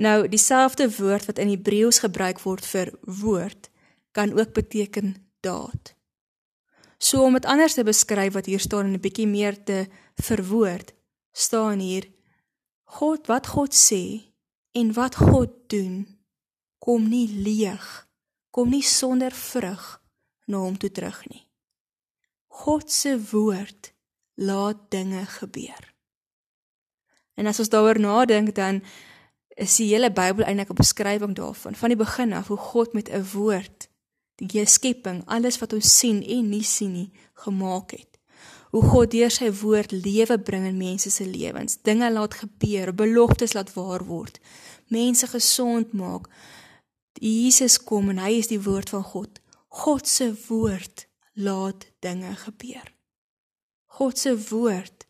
Nou 0.00 0.28
dieselfde 0.28 0.88
woord 0.96 1.26
wat 1.28 1.38
in 1.38 1.50
Hebreëus 1.52 1.98
gebruik 2.00 2.40
word 2.40 2.64
vir 2.64 2.88
woord 3.04 3.68
kan 4.16 4.32
ook 4.32 4.52
beteken 4.56 5.12
daad. 5.44 5.92
So 6.98 7.24
om 7.24 7.36
dit 7.36 7.44
anders 7.44 7.76
te 7.76 7.84
beskryf 7.84 8.32
wat 8.32 8.48
hier 8.48 8.60
staan 8.60 8.88
en 8.88 8.96
'n 8.96 9.00
bietjie 9.00 9.26
meer 9.26 9.64
te 9.64 9.88
verwoord, 10.16 10.92
staan 11.32 11.78
hier 11.78 12.08
God 12.84 13.26
wat 13.26 13.46
God 13.46 13.74
sê 13.74 14.32
en 14.72 14.92
wat 14.92 15.14
God 15.14 15.68
doen 15.68 16.18
kom 16.78 17.08
nie 17.08 17.28
leeg, 17.28 18.08
kom 18.50 18.70
nie 18.70 18.82
sonder 18.82 19.32
vrug 19.32 20.02
na 20.46 20.56
hom 20.56 20.78
toe 20.78 20.90
terug 20.90 21.28
nie. 21.28 21.48
God 22.46 22.90
se 22.90 23.20
woord 23.30 23.92
laat 24.34 24.90
dinge 24.90 25.26
gebeur. 25.26 25.94
En 27.34 27.46
as 27.46 27.58
ons 27.58 27.68
daaroor 27.68 28.00
nadink 28.00 28.54
dan 28.54 28.82
is 29.56 29.76
die 29.76 29.88
hele 29.92 30.10
Bybel 30.10 30.44
eintlik 30.44 30.70
'n 30.70 30.82
beskrywing 30.82 31.34
daarvan 31.34 31.74
van 31.74 31.88
die 31.88 31.98
begin 31.98 32.32
af 32.32 32.48
hoe 32.48 32.56
God 32.56 32.92
met 32.92 33.08
'n 33.08 33.24
woord 33.32 33.88
die 34.40 34.66
skepping, 34.66 35.22
alles 35.26 35.58
wat 35.60 35.72
ons 35.72 35.98
sien 35.98 36.22
en 36.22 36.48
nie 36.48 36.64
sien 36.64 36.92
nie, 36.92 37.10
gemaak 37.44 37.90
het. 37.90 38.18
Hoe 38.70 38.82
God 38.82 39.10
deur 39.10 39.30
sy 39.30 39.50
woord 39.60 39.92
lewe 39.92 40.38
bring 40.38 40.66
in 40.68 40.78
mense 40.78 41.10
se 41.10 41.26
lewens, 41.26 41.80
dinge 41.82 42.08
laat 42.12 42.34
gebeur, 42.34 42.94
beloftes 42.94 43.52
laat 43.52 43.72
waar 43.74 44.04
word, 44.06 44.38
mense 44.88 45.26
gesond 45.26 45.92
maak. 45.92 46.30
Jesus 47.20 47.76
kom 47.82 48.08
en 48.08 48.18
hy 48.22 48.38
is 48.38 48.48
die 48.48 48.62
woord 48.62 48.88
van 48.94 49.02
God. 49.02 49.40
God 49.68 50.08
se 50.08 50.30
woord 50.48 51.06
laat 51.34 51.90
dinge 51.98 52.32
gebeur. 52.46 52.94
God 53.98 54.18
se 54.18 54.36
woord 54.48 55.06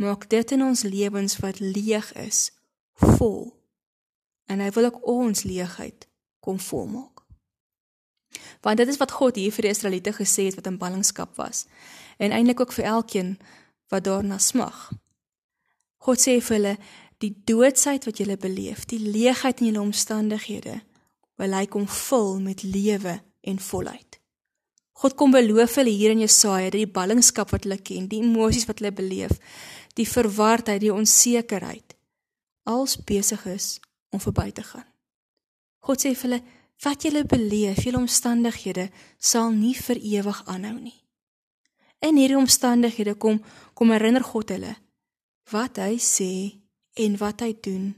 maak 0.00 0.26
dit 0.30 0.50
in 0.50 0.64
ons 0.64 0.82
lewens 0.82 1.36
wat 1.38 1.60
leeg 1.60 2.08
is, 2.18 2.50
vol 2.94 3.63
en 4.46 4.60
hy 4.60 4.70
wil 4.76 4.90
ook 4.90 5.06
ons 5.08 5.42
leegheid 5.42 6.08
kom 6.44 6.60
volmaak. 6.60 7.22
Want 8.60 8.80
dit 8.80 8.88
is 8.88 8.98
wat 9.00 9.14
God 9.14 9.38
hier 9.40 9.52
vir 9.54 9.68
die 9.68 9.72
Israeliete 9.72 10.12
gesê 10.16 10.48
het 10.48 10.58
wat 10.58 10.68
in 10.68 10.80
ballingskap 10.80 11.36
was 11.40 11.64
en 12.18 12.34
eintlik 12.34 12.60
ook 12.60 12.74
vir 12.76 12.90
elkeen 12.96 13.36
wat 13.92 14.04
daarna 14.04 14.38
smag. 14.38 14.90
God 16.04 16.20
sê 16.20 16.40
vir 16.40 16.56
hulle 16.56 16.74
die 17.22 17.32
doodsheid 17.48 18.04
wat 18.04 18.18
julle 18.20 18.36
beleef, 18.36 18.84
die 18.90 19.00
leegheid 19.00 19.62
in 19.62 19.70
julle 19.70 19.84
omstandighede, 19.84 20.80
wil 21.40 21.56
hy 21.56 21.64
kom 21.70 21.86
vul 21.88 22.36
met 22.42 22.62
lewe 22.66 23.18
en 23.48 23.60
volheid. 23.60 24.18
God 24.94 25.16
kom 25.18 25.32
beloof 25.34 25.78
hulle 25.80 25.90
hier 25.90 26.12
in 26.14 26.22
Jesaja 26.22 26.68
dat 26.70 26.78
die 26.78 26.90
ballingskap 26.90 27.50
wat 27.54 27.64
hulle 27.66 27.80
ken, 27.82 28.06
die 28.10 28.20
emosies 28.22 28.68
wat 28.68 28.82
hulle 28.82 28.92
beleef, 28.94 29.38
die 29.98 30.06
verwardheid, 30.06 30.82
die 30.84 30.92
onsekerheid, 30.94 31.96
als 32.68 32.96
besig 32.96 33.42
is 33.50 33.66
om 34.14 34.22
verby 34.22 34.50
te 34.54 34.62
gaan. 34.62 34.86
God 35.84 36.00
sê 36.00 36.14
vir 36.14 36.28
hulle 36.28 36.42
wat 36.84 37.04
julle 37.06 37.24
beleef, 37.28 37.84
julle 37.84 38.02
omstandighede 38.02 38.88
sal 39.18 39.52
nie 39.54 39.74
vir 39.78 40.00
ewig 40.00 40.40
aanhou 40.50 40.76
nie. 40.78 40.96
In 42.04 42.18
hierdie 42.20 42.38
omstandighede 42.38 43.14
kom 43.20 43.40
kom 43.74 43.92
herinner 43.94 44.24
God 44.24 44.52
hulle 44.54 44.74
wat 45.52 45.80
hy 45.82 45.98
sê 46.00 46.32
en 47.04 47.16
wat 47.20 47.44
hy 47.44 47.52
doen 47.64 47.92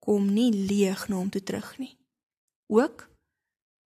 kom 0.00 0.30
nie 0.34 0.50
leeg 0.52 1.06
na 1.08 1.20
hom 1.20 1.30
toe 1.32 1.42
terug 1.44 1.74
nie. 1.78 1.94
Ook 2.72 3.06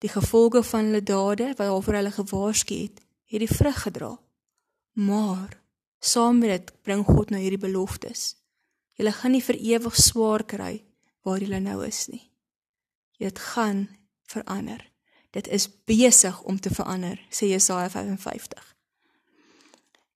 die 0.05 0.11
gevolge 0.13 0.63
van 0.67 0.91
hulle 0.91 1.03
dade 1.07 1.53
wat 1.59 1.73
oor 1.73 1.99
hulle 1.99 2.13
gewaarsku 2.13 2.77
het, 2.85 3.01
het 3.31 3.43
die 3.43 3.51
vrug 3.51 3.83
gedra. 3.87 4.13
Maar 4.99 5.59
saam 6.03 6.39
met 6.43 6.51
dit 6.53 6.73
bring 6.83 7.05
God 7.07 7.31
nou 7.31 7.41
hierdie 7.41 7.63
beloftes. 7.63 8.35
Julle 8.99 9.13
gaan 9.17 9.33
nie 9.33 9.45
vir 9.45 9.59
ewig 9.77 9.97
swaar 9.97 10.45
kry 10.45 10.83
waar 11.23 11.39
julle 11.39 11.61
nou 11.61 11.81
is 11.87 12.07
nie. 12.07 12.31
Dit 13.19 13.39
gaan 13.39 13.89
verander. 14.25 14.91
Dit 15.31 15.49
is 15.49 15.69
besig 15.85 16.43
om 16.43 16.61
te 16.61 16.71
verander, 16.75 17.21
sê 17.31 17.49
Jesaja 17.49 17.91
55. 17.91 18.75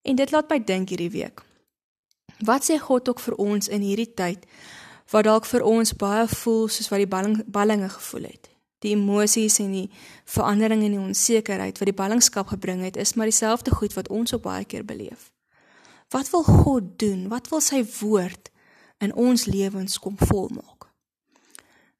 En 0.01 0.15
dit 0.15 0.31
laat 0.31 0.49
my 0.49 0.59
dink 0.63 0.89
hierdie 0.89 1.11
week. 1.11 1.41
Wat 2.45 2.67
sê 2.67 2.77
God 2.79 3.09
ook 3.09 3.19
vir 3.23 3.35
ons 3.41 3.67
in 3.67 3.81
hierdie 3.81 4.13
tyd 4.13 4.45
wat 5.09 5.23
dalk 5.23 5.47
vir 5.47 5.63
ons 5.63 5.95
baie 5.95 6.27
voel 6.27 6.67
soos 6.67 6.89
wat 6.91 7.01
die 7.01 7.09
balling, 7.09 7.39
ballinge 7.47 7.89
gevoel 7.89 8.27
het? 8.29 8.51
Die 8.85 8.93
emosies 8.93 9.57
en 9.63 9.71
die 9.73 9.87
verandering 10.29 10.83
en 10.85 10.93
die 10.93 11.01
onsekerheid 11.01 11.79
wat 11.79 11.89
die 11.89 11.97
ballingskap 11.97 12.51
gebring 12.53 12.83
het, 12.85 12.97
is 12.97 13.15
maar 13.15 13.31
dieselfde 13.31 13.73
goed 13.73 13.95
wat 13.97 14.11
ons 14.13 14.35
op 14.37 14.45
baie 14.45 14.67
keer 14.69 14.85
beleef. 14.85 15.31
Wat 16.13 16.29
wil 16.29 16.43
God 16.43 16.93
doen? 17.01 17.25
Wat 17.33 17.49
wil 17.49 17.63
sy 17.63 17.81
woord 17.97 18.51
in 19.01 19.15
ons 19.17 19.47
lewens 19.49 19.97
kom 19.99 20.19
volmaak? 20.29 20.76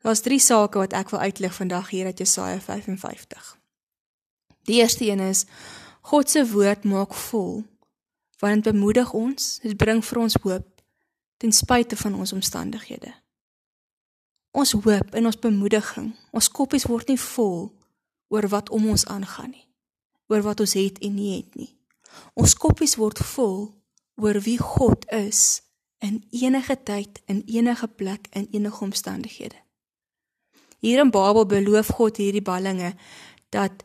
Daar's 0.01 0.21
drie 0.21 0.39
sake 0.39 0.77
wat 0.77 0.93
ek 0.93 1.09
wil 1.09 1.19
uitlig 1.19 1.53
vandag 1.53 1.89
hier 1.89 2.05
uit 2.05 2.17
Jesaja 2.17 2.59
55. 2.61 3.57
Die 4.67 4.75
eerste 4.81 5.05
een 5.05 5.19
is 5.19 5.45
God 6.01 6.29
se 6.29 6.45
woord 6.51 6.83
maak 6.83 7.13
vol. 7.13 7.63
Want 8.39 8.63
dit 8.63 8.73
bemoedig 8.73 9.13
ons, 9.13 9.59
dit 9.63 9.77
bring 9.77 10.03
vir 10.05 10.19
ons 10.19 10.35
hoop 10.41 10.67
ten 11.37 11.51
spyte 11.51 11.97
van 11.97 12.13
ons 12.13 12.33
omstandighede. 12.33 13.13
Ons 14.51 14.71
hoop 14.71 15.13
en 15.13 15.25
ons 15.25 15.39
bemoediging, 15.39 16.11
ons 16.31 16.49
koppies 16.49 16.85
word 16.89 17.09
nie 17.11 17.19
vol 17.21 17.67
oor 18.33 18.47
wat 18.49 18.69
om 18.73 18.87
ons 18.89 19.05
aangaan 19.05 19.51
nie, 19.53 19.67
oor 20.33 20.41
wat 20.45 20.61
ons 20.63 20.73
het 20.77 20.97
en 21.05 21.13
nie 21.15 21.35
het 21.35 21.55
nie. 21.55 21.69
Ons 22.33 22.55
koppies 22.57 22.95
word 22.97 23.21
vol 23.33 23.59
oor 24.17 24.39
wie 24.45 24.57
God 24.57 25.05
is 25.13 25.61
in 26.01 26.23
enige 26.31 26.77
tyd, 26.83 27.21
in 27.25 27.43
enige 27.45 27.87
plek, 27.87 28.29
in 28.33 28.47
enige 28.51 28.83
omstandighede. 28.83 29.66
Hier 30.77 31.01
in 31.01 31.11
Babel 31.11 31.45
beloof 31.45 31.87
God 31.97 32.19
hierdie 32.21 32.43
ballinge 32.45 32.93
dat 33.49 33.83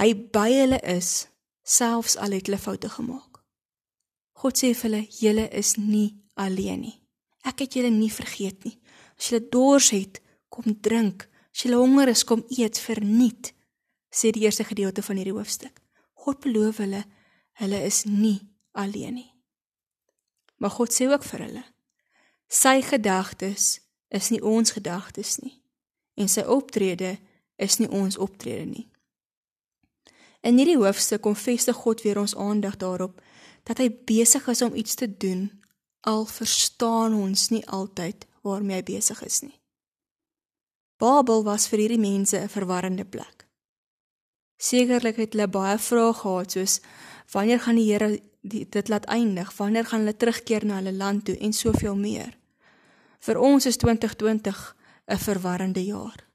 hy 0.00 0.14
by 0.32 0.48
hulle 0.48 0.80
is 0.88 1.28
selfs 1.62 2.16
al 2.16 2.32
het 2.36 2.48
hulle 2.48 2.58
foute 2.60 2.88
gemaak. 2.88 3.42
God 4.40 4.56
sê 4.56 4.72
vir 4.72 4.88
hulle: 4.88 5.02
"Julle 5.20 5.48
is 5.52 5.76
nie 5.76 6.16
alleen 6.34 6.80
nie. 6.80 6.96
Ek 7.44 7.60
het 7.60 7.74
julle 7.74 7.90
nie 7.90 8.12
vergeet 8.12 8.64
nie. 8.64 8.78
As 9.18 9.28
julle 9.28 9.48
dors 9.52 9.90
het, 9.90 10.20
kom 10.48 10.80
drink. 10.80 11.28
As 11.52 11.64
julle 11.64 11.76
honger 11.76 12.08
is, 12.08 12.24
kom 12.24 12.44
eet 12.48 12.78
verniet." 12.78 13.52
sê 14.10 14.32
die 14.34 14.42
eerste 14.42 14.64
gedeelte 14.64 15.02
van 15.02 15.16
hierdie 15.16 15.34
hoofstuk. 15.34 15.80
God 16.24 16.40
beloof 16.40 16.80
hulle 16.82 17.04
hulle 17.60 17.82
is 17.84 18.04
nie 18.04 18.40
alleen 18.72 19.14
nie. 19.14 19.30
Maar 20.56 20.70
God 20.70 20.92
sê 20.92 21.06
ook 21.06 21.24
vir 21.24 21.44
hulle: 21.46 21.64
"Sy 22.48 22.82
gedagtes 22.82 23.80
is 24.08 24.30
nie 24.30 24.42
ons 24.42 24.72
gedagtes 24.72 25.38
nie." 25.38 25.59
En 26.20 26.28
sy 26.28 26.44
optrede 26.44 27.16
is 27.56 27.78
nie 27.80 27.88
ons 27.88 28.18
optrede 28.20 28.66
nie. 28.68 28.86
In 30.44 30.56
hierdie 30.60 30.78
hoofstuk 30.80 31.24
kom 31.24 31.36
vestig 31.36 31.76
God 31.76 32.04
weer 32.04 32.20
ons 32.20 32.36
aandag 32.36 32.76
daarop 32.80 33.20
dat 33.68 33.80
hy 33.80 33.90
besig 34.08 34.46
is 34.48 34.62
om 34.64 34.76
iets 34.76 34.96
te 34.96 35.08
doen 35.08 35.48
al 36.08 36.24
verstaan 36.24 37.14
ons 37.16 37.50
nie 37.52 37.64
altyd 37.68 38.24
waarmee 38.46 38.80
hy 38.80 38.86
besig 38.96 39.20
is 39.26 39.42
nie. 39.44 39.56
Babel 41.00 41.44
was 41.44 41.68
vir 41.68 41.84
hierdie 41.84 42.00
mense 42.00 42.36
'n 42.40 42.48
verwarrende 42.48 43.04
plek. 43.04 43.46
Sekerlik 44.56 45.16
het 45.16 45.32
hulle 45.32 45.48
baie 45.48 45.78
vrae 45.78 46.12
gehad 46.12 46.52
soos 46.52 46.80
wanneer 47.32 47.60
gaan 47.60 47.76
die 47.76 47.92
Here 47.92 48.20
dit 48.42 48.88
laat 48.88 49.04
eindig? 49.04 49.56
Wanneer 49.56 49.84
gaan 49.84 50.00
hulle 50.00 50.16
terugkeer 50.16 50.64
na 50.64 50.74
hulle 50.74 50.92
land 50.92 51.24
toe 51.24 51.36
en 51.36 51.52
soveel 51.52 51.96
meer? 51.96 52.36
Vir 53.20 53.38
ons 53.38 53.66
is 53.66 53.76
2020 53.76 54.76
'n 55.10 55.18
verwarrende 55.18 55.84
jaar. 55.84 56.28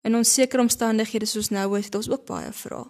In 0.00 0.16
onsekere 0.16 0.62
omstandighede 0.62 1.26
soos 1.26 1.48
nou 1.48 1.78
is, 1.78 1.84
het 1.84 1.94
ons 1.94 2.10
ook 2.10 2.24
baie 2.26 2.52
vrae. 2.52 2.86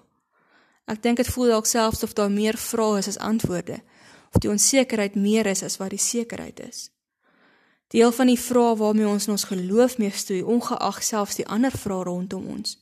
Ek 0.85 1.02
dink 1.02 1.16
dit 1.16 1.28
voel 1.28 1.47
dalk 1.52 1.66
selfs 1.66 2.02
of 2.02 2.12
daar 2.12 2.30
meer 2.30 2.56
vrae 2.56 2.99
is 2.99 3.08
as 3.08 3.18
antwoorde, 3.18 3.82
of 4.32 4.40
die 4.40 4.50
onsekerheid 4.50 5.14
meer 5.14 5.47
is 5.47 5.62
as 5.62 5.76
wat 5.76 5.90
die 5.90 5.99
sekerheid 5.99 6.61
is. 6.61 6.90
Deel 7.88 8.12
van 8.12 8.26
die 8.26 8.40
vrae 8.40 8.76
waarmee 8.76 9.08
ons 9.08 9.26
in 9.26 9.32
ons 9.32 9.44
geloof 9.44 9.99
mee 9.99 10.11
stoei, 10.11 10.42
ongeag 10.42 11.02
selfs 11.02 11.37
die 11.40 11.47
ander 11.47 11.73
vrae 11.73 12.04
rondom 12.04 12.47
ons, 12.47 12.78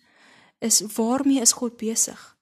is 0.59 0.83
waarmee 0.97 1.41
is 1.41 1.53
God 1.53 1.77
besig? 1.77 2.37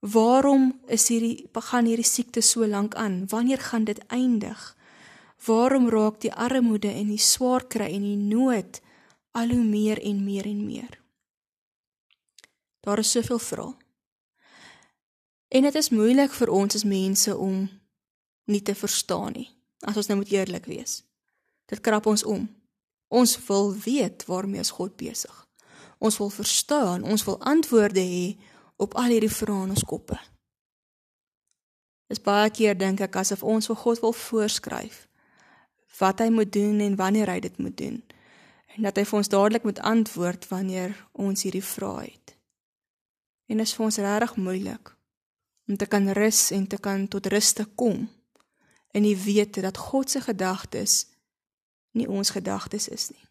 Waarom 0.00 0.80
is 0.86 1.08
hierdie 1.08 1.48
begin 1.52 1.88
hierdie 1.90 2.06
siekte 2.06 2.40
so 2.40 2.66
lank 2.66 2.94
aan? 2.94 3.24
Wanneer 3.28 3.58
gaan 3.58 3.84
dit 3.84 3.98
eindig? 4.06 4.76
Waarom 5.46 5.88
raak 5.88 6.20
die 6.20 6.32
armoede 6.32 6.90
en 6.90 7.12
die 7.12 7.22
swaar 7.22 7.66
kry 7.70 7.92
en 7.94 8.02
die 8.02 8.18
nood 8.18 8.80
al 9.38 9.52
hoe 9.54 9.64
meer 9.64 10.00
en 10.02 10.24
meer 10.24 10.46
en 10.46 10.64
meer? 10.66 10.98
Daar 12.80 12.98
is 12.98 13.10
soveel 13.10 13.38
vrae. 13.38 13.74
En 15.48 15.62
dit 15.62 15.74
is 15.74 15.90
moeilik 15.94 16.32
vir 16.34 16.50
ons 16.52 16.74
as 16.74 16.84
mense 16.84 17.36
om 17.36 17.68
nie 18.44 18.62
te 18.62 18.74
verstaan 18.74 19.32
nie, 19.32 19.48
as 19.80 19.96
ons 19.96 20.10
nou 20.10 20.18
moet 20.20 20.32
eerlik 20.32 20.66
wees. 20.68 21.02
Dit 21.68 21.80
krap 21.80 22.06
ons 22.06 22.24
om. 22.24 22.44
Ons 23.08 23.38
wil 23.46 23.72
weet 23.84 24.26
waarmee 24.28 24.60
is 24.60 24.74
God 24.76 24.96
besig. 25.00 25.32
Ons 25.98 26.18
wil 26.20 26.28
verstaan, 26.30 27.02
ons 27.02 27.24
wil 27.24 27.38
antwoorde 27.40 28.02
hê 28.04 28.36
op 28.76 28.94
al 29.00 29.14
hierdie 29.14 29.32
vrae 29.32 29.64
in 29.64 29.72
ons 29.76 29.86
koppe. 29.88 30.18
Dis 32.08 32.20
baie 32.20 32.50
keer 32.50 32.76
dink 32.76 33.00
ek 33.04 33.16
asof 33.20 33.44
ons 33.44 33.68
vir 33.68 33.76
God 33.76 34.02
wil 34.04 34.16
voorskryf 34.16 35.07
wat 35.98 36.22
hy 36.22 36.28
moet 36.30 36.52
doen 36.52 36.80
en 36.80 36.96
wanneer 36.96 37.30
hy 37.30 37.40
dit 37.40 37.58
moet 37.58 37.76
doen. 37.76 38.02
En 38.76 38.86
dat 38.86 38.96
hy 38.96 39.04
vir 39.04 39.18
ons 39.18 39.28
dadelik 39.28 39.64
moet 39.66 39.80
antwoord 39.80 40.48
wanneer 40.48 40.94
ons 41.12 41.42
hierdie 41.42 41.64
vrae 41.64 42.06
het. 42.10 42.34
En 43.48 43.56
dit 43.56 43.66
is 43.66 43.74
vir 43.74 43.84
ons 43.84 44.00
regtig 44.04 44.36
moeilik 44.36 44.94
om 45.68 45.76
te 45.76 45.86
kan 45.86 46.08
rus 46.16 46.50
en 46.50 46.66
te 46.66 46.78
kan 46.80 47.08
tot 47.08 47.26
rus 47.26 47.52
te 47.52 47.64
kom 47.74 48.06
en 48.96 49.04
die 49.04 49.16
wete 49.16 49.60
dat 49.60 49.76
God 49.76 50.10
se 50.10 50.20
gedagtes 50.20 51.06
nie 51.92 52.08
ons 52.08 52.30
gedagtes 52.30 52.88
is 52.88 53.10
nie. 53.10 53.24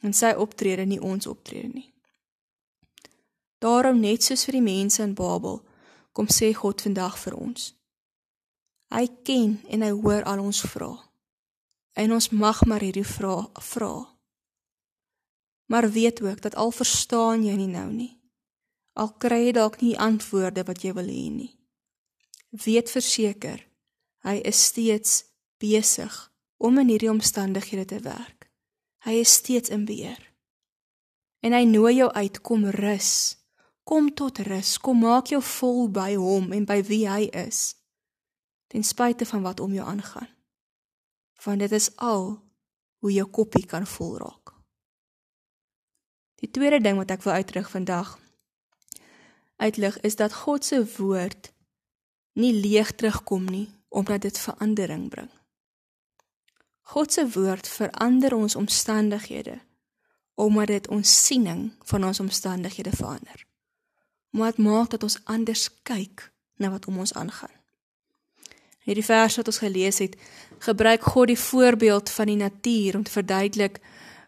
En 0.00 0.14
sy 0.16 0.32
optrede 0.36 0.86
nie 0.86 1.00
ons 1.00 1.26
optrede 1.26 1.68
nie. 1.72 1.88
Daarom 3.60 4.00
net 4.00 4.24
soos 4.24 4.46
vir 4.48 4.58
die 4.58 4.64
mense 4.64 5.02
in 5.02 5.14
Babel 5.14 5.60
kom 6.16 6.30
sê 6.30 6.52
God 6.56 6.80
vandag 6.82 7.18
vir 7.20 7.36
ons. 7.36 7.74
Hy 8.90 9.06
ken 9.26 9.60
en 9.68 9.84
hy 9.84 9.90
hoor 9.94 10.24
al 10.26 10.42
ons 10.42 10.62
vrae. 10.66 11.09
En 12.00 12.12
ons 12.16 12.30
mag 12.32 12.62
maar 12.64 12.80
hierdie 12.80 13.04
vrae 13.04 13.50
vra. 13.60 13.94
Maar 15.68 15.90
weet 15.90 16.22
ook 16.22 16.40
dat 16.40 16.56
al 16.56 16.72
verstaan 16.72 17.44
jy 17.44 17.56
nie 17.58 17.68
nou 17.68 17.90
nie. 17.92 18.14
Al 18.96 19.12
kry 19.22 19.42
jy 19.44 19.52
dalk 19.58 19.80
nie 19.84 19.98
antwoorde 20.00 20.64
wat 20.64 20.80
jy 20.84 20.94
wil 20.96 21.10
hê 21.12 21.26
nie. 21.34 21.52
Weet 22.64 22.90
verseker, 22.90 23.60
hy 24.26 24.40
is 24.48 24.64
steeds 24.70 25.20
besig 25.60 26.16
om 26.56 26.80
in 26.80 26.90
hierdie 26.90 27.12
omstandighede 27.12 27.84
te 27.92 28.00
werk. 28.08 28.48
Hy 29.04 29.20
is 29.20 29.36
steeds 29.36 29.70
in 29.70 29.84
beheer. 29.84 30.24
En 31.44 31.52
hy 31.56 31.62
nooi 31.68 31.94
jou 32.00 32.10
uit 32.10 32.40
kom 32.40 32.66
rus. 32.80 33.12
Kom 33.84 34.10
tot 34.14 34.42
rus. 34.48 34.74
Kom 34.80 35.04
maak 35.04 35.32
jou 35.32 35.40
vol 35.44 35.88
by 35.92 36.14
hom 36.16 36.50
en 36.56 36.66
by 36.68 36.80
wie 36.88 37.06
hy 37.08 37.30
is. 37.46 37.76
Ten 38.72 38.84
spyte 38.84 39.28
van 39.28 39.44
wat 39.44 39.60
om 39.60 39.72
jou 39.76 39.86
aangaan 39.86 40.28
want 41.44 41.58
dit 41.58 41.72
is 41.72 41.96
al 41.96 42.42
hoe 43.00 43.12
jou 43.12 43.26
koppie 43.30 43.66
kan 43.66 43.86
vol 43.86 44.16
raak. 44.18 44.52
Die 46.40 46.50
tweede 46.50 46.80
ding 46.80 46.96
wat 46.96 47.10
ek 47.10 47.24
wil 47.24 47.32
uitrig 47.40 47.70
vandag 47.70 48.16
uitlig 49.60 50.00
is 50.00 50.16
dat 50.16 50.32
God 50.32 50.64
se 50.64 50.80
woord 50.96 51.52
nie 52.32 52.52
leeg 52.54 52.94
terugkom 52.96 53.44
nie 53.44 53.68
omdat 53.88 54.22
dit 54.22 54.38
verandering 54.38 55.08
bring. 55.10 55.30
God 56.80 57.12
se 57.12 57.26
woord 57.28 57.68
verander 57.68 58.34
ons 58.34 58.56
omstandighede 58.56 59.60
omdat 60.40 60.66
dit 60.66 60.88
ons 60.88 61.26
siening 61.26 61.74
van 61.84 62.04
ons 62.04 62.20
omstandighede 62.20 62.90
verander. 62.96 63.46
Maar 64.30 64.50
dit 64.50 64.64
maak 64.64 64.90
dat 64.90 65.02
ons 65.02 65.18
anders 65.24 65.68
kyk 65.82 66.30
na 66.56 66.70
wat 66.70 66.86
om 66.86 66.98
ons 66.98 67.12
aangaan. 67.12 67.59
Hierdie 68.90 69.06
vers 69.06 69.36
wat 69.38 69.46
ons 69.46 69.60
gelees 69.62 70.00
het, 70.02 70.16
gebruik 70.66 71.04
God 71.12 71.30
die 71.30 71.38
voorbeeld 71.38 72.10
van 72.10 72.26
die 72.26 72.40
natuur 72.40 72.96
om 72.98 73.04
te 73.06 73.12
verduidelik 73.14 73.78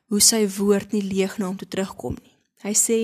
hoe 0.06 0.20
sy 0.22 0.44
woord 0.54 0.94
nie 0.94 1.02
leeg 1.02 1.34
na 1.40 1.48
hom 1.48 1.56
toe 1.58 1.66
terugkom 1.66 2.14
nie. 2.20 2.36
Hy 2.62 2.74
sê 2.78 2.98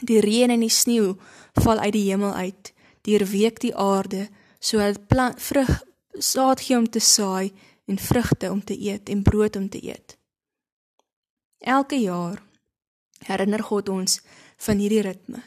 die 0.00 0.22
reën 0.24 0.54
en 0.54 0.64
die 0.64 0.72
sneeu 0.72 1.12
val 1.60 1.82
uit 1.84 1.92
die 1.92 2.06
hemel 2.06 2.32
uit, 2.32 2.72
deurweek 3.04 3.60
die 3.60 3.74
aarde 3.76 4.30
sodat 4.64 5.04
plant 5.12 5.44
vrug 5.44 5.74
saad 6.16 6.64
gee 6.64 6.80
om 6.80 6.88
te 6.88 7.04
saai 7.04 7.52
en 7.84 8.00
vrugte 8.00 8.48
om 8.48 8.64
te 8.64 8.72
eet 8.72 9.12
en 9.12 9.20
brood 9.26 9.60
om 9.60 9.68
te 9.68 9.82
eet. 9.84 10.16
Elke 11.60 12.00
jaar 12.00 12.40
herinner 13.28 13.60
God 13.60 13.92
ons 13.92 14.22
van 14.56 14.80
hierdie 14.80 15.04
ritme 15.04 15.44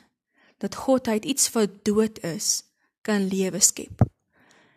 dat 0.62 0.78
God 0.86 1.08
uit 1.08 1.26
iets 1.26 1.50
wat 1.58 1.82
dood 1.82 2.22
is 2.22 2.62
kan 3.02 3.26
lewe 3.26 3.60
skep. 3.60 4.06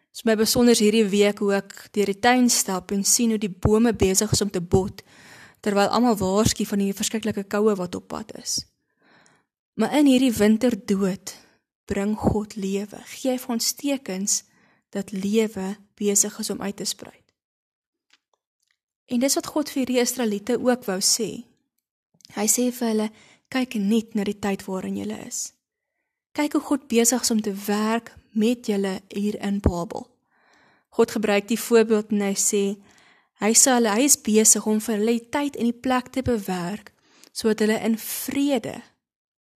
Dit 0.08 0.22
is 0.22 0.24
my 0.24 0.34
besonder 0.40 0.76
hierdie 0.76 1.06
week 1.12 1.38
hoe 1.44 1.52
ek 1.60 1.74
deur 1.94 2.10
die 2.10 2.20
tuin 2.20 2.48
stap 2.50 2.92
en 2.94 3.04
sien 3.04 3.34
hoe 3.34 3.40
die 3.40 3.52
bome 3.52 3.92
besig 3.94 4.32
is 4.32 4.42
om 4.42 4.50
te 4.50 4.60
bot 4.60 5.04
terwyl 5.60 5.90
almal 5.90 6.16
waarsku 6.18 6.64
van 6.70 6.82
die 6.82 6.94
verskriklike 6.94 7.44
koue 7.50 7.74
wat 7.78 7.96
op 7.98 8.08
pad 8.08 8.30
is. 8.38 8.60
Maar 9.78 9.96
in 9.98 10.06
hierdie 10.10 10.32
winterdood 10.34 11.34
bring 11.90 12.16
God 12.18 12.54
lewe. 12.56 13.00
Gee 13.06 13.38
vir 13.38 13.54
ons 13.54 13.72
tekens 13.78 14.42
dat 14.94 15.12
lewe 15.12 15.76
besig 15.98 16.38
is 16.38 16.50
om 16.50 16.62
uit 16.62 16.76
te 16.76 16.86
sprei. 16.86 17.14
En 19.08 19.22
dis 19.22 19.36
wat 19.38 19.46
God 19.46 19.70
vir 19.72 19.88
die 19.88 20.00
Israeliete 20.02 20.58
ook 20.60 20.84
wou 20.88 20.98
sê. 21.04 21.30
Hy 22.36 22.46
sê 22.46 22.68
vir 22.72 22.88
hulle: 22.88 23.08
"Kyk 23.48 23.74
net 23.80 24.14
na 24.14 24.24
die 24.24 24.38
tyd 24.38 24.64
waarin 24.66 24.96
julle 24.96 25.18
is. 25.26 25.52
Kyk 26.32 26.52
hoe 26.52 26.60
God 26.60 26.88
besig 26.88 27.22
is 27.22 27.30
om 27.30 27.40
te 27.40 27.54
werk 27.66 28.12
met 28.32 28.66
julle 28.66 29.00
hier 29.08 29.40
in 29.42 29.60
Babel." 29.60 30.08
God 30.88 31.10
gebruik 31.10 31.48
die 31.48 31.60
voorbeeld 31.60 32.10
en 32.10 32.20
hy 32.20 32.34
sê: 32.34 32.76
"Hy 33.40 33.52
sê 33.54 33.76
hulle 33.76 33.94
hy 33.94 34.04
is 34.04 34.20
besig 34.20 34.66
om 34.66 34.80
vir 34.80 34.96
hulle 34.96 35.28
tyd 35.30 35.56
en 35.56 35.64
die 35.64 35.80
plek 35.86 36.08
te 36.08 36.22
bewerk 36.22 36.92
sodat 37.32 37.58
hulle 37.58 37.78
in 37.86 37.98
vrede, 37.98 38.82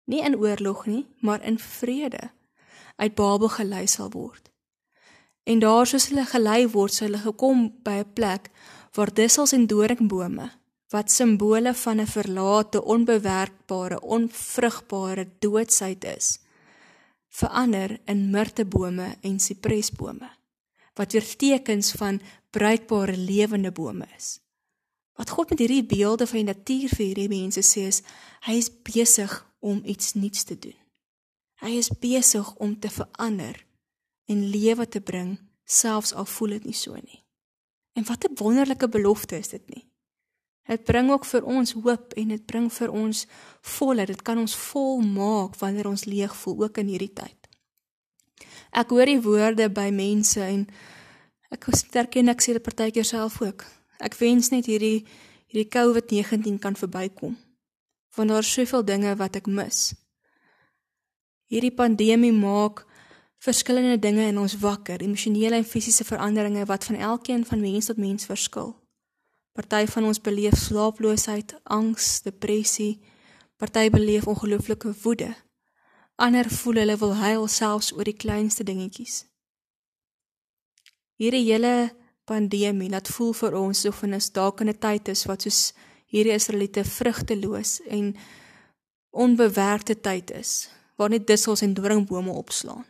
nie 0.05 0.23
in 0.23 0.37
oorlog 0.37 0.87
nie, 0.87 1.07
maar 1.21 1.43
in 1.43 1.59
vrede 1.59 2.31
uit 2.97 3.15
Babel 3.15 3.49
gelei 3.49 3.87
sal 3.87 4.11
word." 4.11 4.51
En 5.45 5.59
daar 5.59 5.87
soos 5.87 6.09
hulle 6.09 6.25
gelei 6.25 6.69
word, 6.69 6.93
sal 6.93 7.09
hulle 7.09 7.23
gekom 7.23 7.71
by 7.83 8.03
'n 8.03 8.13
plek 8.15 8.51
waar 8.95 9.15
dussels 9.15 9.53
en 9.53 9.67
doringbome 9.67 10.51
wat 10.93 11.11
simbole 11.11 11.75
van 11.75 12.01
'n 12.01 12.07
verlate, 12.07 12.85
onbewerkbare, 12.85 14.01
onvrugbare 14.01 15.29
doodsheid 15.39 16.05
is, 16.05 16.39
verander 17.33 17.97
in 18.05 18.29
mirtebome 18.31 19.17
en 19.21 19.41
sipresbome 19.41 20.29
wat 20.99 21.13
weer 21.13 21.37
tekens 21.37 21.93
van 21.97 22.21
bruikbare 22.53 23.17
lewende 23.17 23.73
bome 23.73 24.07
is. 24.17 24.41
Wat 25.17 25.31
God 25.31 25.51
met 25.51 25.59
hierdie 25.59 25.85
beelde 25.85 26.27
van 26.27 26.43
die 26.43 26.51
natuur 26.51 26.93
vir 26.93 27.07
hierdie 27.07 27.31
mense 27.33 27.63
sê 27.65 27.87
is, 27.89 28.03
hy 28.45 28.59
is 28.61 28.69
besig 28.85 29.33
om 29.65 29.81
iets 29.89 30.13
nuuts 30.13 30.45
te 30.45 30.59
doen. 30.59 30.77
Hy 31.65 31.77
is 31.79 31.89
besig 32.03 32.49
om 32.61 32.75
te 32.77 32.91
verander 32.91 33.57
en 34.29 34.45
lewe 34.53 34.89
te 34.89 35.01
bring, 35.01 35.37
selfs 35.65 36.13
al 36.13 36.29
voel 36.29 36.59
dit 36.59 36.69
nie 36.69 36.77
so 36.77 36.97
nie. 36.99 37.23
En 37.97 38.05
wat 38.09 38.25
'n 38.25 38.37
wonderlike 38.37 38.89
belofte 38.89 39.39
is 39.39 39.49
dit 39.49 39.69
nie. 39.69 39.92
Dit 40.69 40.85
bring 40.85 41.11
ook 41.11 41.25
vir 41.27 41.45
ons 41.45 41.73
hoop 41.75 42.13
en 42.17 42.29
dit 42.29 42.47
bring 42.47 42.69
vir 42.73 42.91
ons 42.95 43.27
volheid. 43.77 44.09
Dit 44.09 44.23
kan 44.23 44.39
ons 44.39 44.55
vol 44.71 45.01
maak 45.03 45.57
wanneer 45.59 45.89
ons 45.91 46.05
leeg 46.07 46.35
voel 46.45 46.63
ook 46.69 46.79
in 46.79 46.93
hierdie 46.93 47.13
tyd. 47.13 47.39
Ek 48.73 48.93
hoor 48.95 49.11
die 49.11 49.21
woorde 49.21 49.69
by 49.69 49.91
mense 49.93 50.41
en 50.41 50.67
ek 51.53 51.67
erken 51.99 52.33
ek 52.33 52.41
sê 52.41 52.55
dit 52.57 52.65
partykeer 52.65 53.05
self 53.05 53.43
ook. 53.43 53.67
Ek 54.01 54.17
wens 54.21 54.51
net 54.55 54.71
hierdie 54.71 55.05
hierdie 55.53 55.69
COVID-19 55.69 56.57
kan 56.59 56.79
verbykom. 56.79 57.37
Want 58.17 58.33
daar 58.33 58.41
is 58.41 58.53
soveel 58.53 58.85
dinge 58.85 59.13
wat 59.21 59.37
ek 59.37 59.51
mis. 59.51 59.93
Hierdie 61.53 61.75
pandemie 61.77 62.33
maak 62.33 62.87
verskillende 63.43 63.99
dinge 64.01 64.25
in 64.31 64.39
ons 64.41 64.55
wakker, 64.63 65.03
emosionele 65.05 65.59
en 65.59 65.67
fisiese 65.69 66.07
veranderinge 66.09 66.65
wat 66.71 66.87
van 66.89 66.97
elkeen 66.97 67.45
van 67.45 67.61
mens 67.61 67.91
tot 67.91 68.01
mens 68.01 68.25
verskil. 68.25 68.73
Party 69.53 69.87
van 69.87 70.05
ons 70.09 70.21
beleef 70.21 70.57
slaaploosheid, 70.57 71.55
angs, 71.65 72.23
depressie, 72.25 73.03
party 73.61 73.91
beleef 73.93 74.27
ongelooflike 74.27 74.95
woede. 75.03 75.35
Ander 76.17 76.49
voel 76.51 76.81
hulle 76.83 76.97
wil 76.97 77.15
huil 77.21 77.47
selfs 77.47 77.93
oor 77.93 78.09
die 78.09 78.17
kleinste 78.17 78.65
dingetjies. 78.65 79.25
Hierdie 81.21 81.45
hele 81.51 81.93
pandemie 82.25 82.89
laat 82.91 83.11
voel 83.13 83.35
vir 83.37 83.59
ons 83.59 83.85
of 83.91 84.03
ons 84.03 84.31
dalk 84.33 84.61
in 84.61 84.69
'n 84.69 84.79
tyd 84.79 85.09
is 85.09 85.27
wat 85.27 85.43
soos 85.43 85.73
hierdie 86.07 86.35
Israeliete 86.35 86.85
vrugteloos 86.85 87.81
en 87.89 88.17
onbewerkte 89.11 90.01
tyd 90.01 90.31
is, 90.31 90.71
waar 90.97 91.11
net 91.11 91.27
dussels 91.27 91.63
en 91.63 91.75
doringbome 91.75 92.33
opslaan 92.33 92.87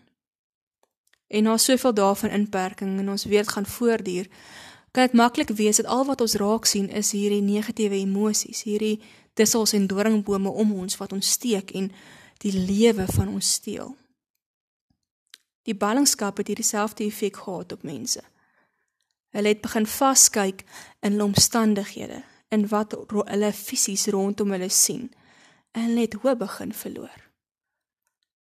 en 1.32 1.42
na 1.48 1.56
soveel 1.56 1.94
dae 1.96 2.14
van 2.20 2.34
inperking 2.36 2.98
en 3.00 3.08
ons 3.14 3.24
weet 3.24 3.48
gaan 3.48 3.66
voortduur, 3.66 4.28
kan 4.92 5.08
dit 5.08 5.16
maklik 5.16 5.48
wees 5.56 5.80
dat 5.80 5.88
al 5.88 6.04
wat 6.04 6.20
ons 6.20 6.36
raak 6.40 6.68
sien 6.68 6.90
is 6.92 7.14
hierdie 7.16 7.42
negatiewe 7.42 7.96
emosies, 7.96 8.62
hierdie 8.68 9.00
dussels 9.34 9.72
en 9.72 9.86
doringbome 9.88 10.48
om 10.48 10.74
ons 10.84 10.98
wat 11.00 11.12
ons 11.16 11.30
steek 11.32 11.72
en 11.72 11.88
die 12.44 12.52
lewe 12.52 13.06
van 13.16 13.32
ons 13.32 13.54
steel. 13.56 13.94
Die 15.64 15.76
ballingskap 15.78 16.42
het 16.42 16.50
hierdie 16.50 16.66
selfde 16.66 17.06
effek 17.06 17.40
gehad 17.40 17.72
op 17.72 17.82
mense. 17.88 18.20
Hulle 19.32 19.54
het 19.54 19.62
begin 19.64 19.86
vaskyk 19.88 20.64
in 21.00 21.20
omstandighede, 21.22 22.20
in 22.52 22.66
wat 22.68 22.92
hulle 23.08 23.52
fisies 23.56 24.10
rondom 24.12 24.52
hulle 24.52 24.68
sien, 24.68 25.08
en 25.72 25.86
hulle 25.88 26.04
het 26.04 26.18
hoop 26.20 26.42
begin 26.42 26.74
verloor. 26.76 27.20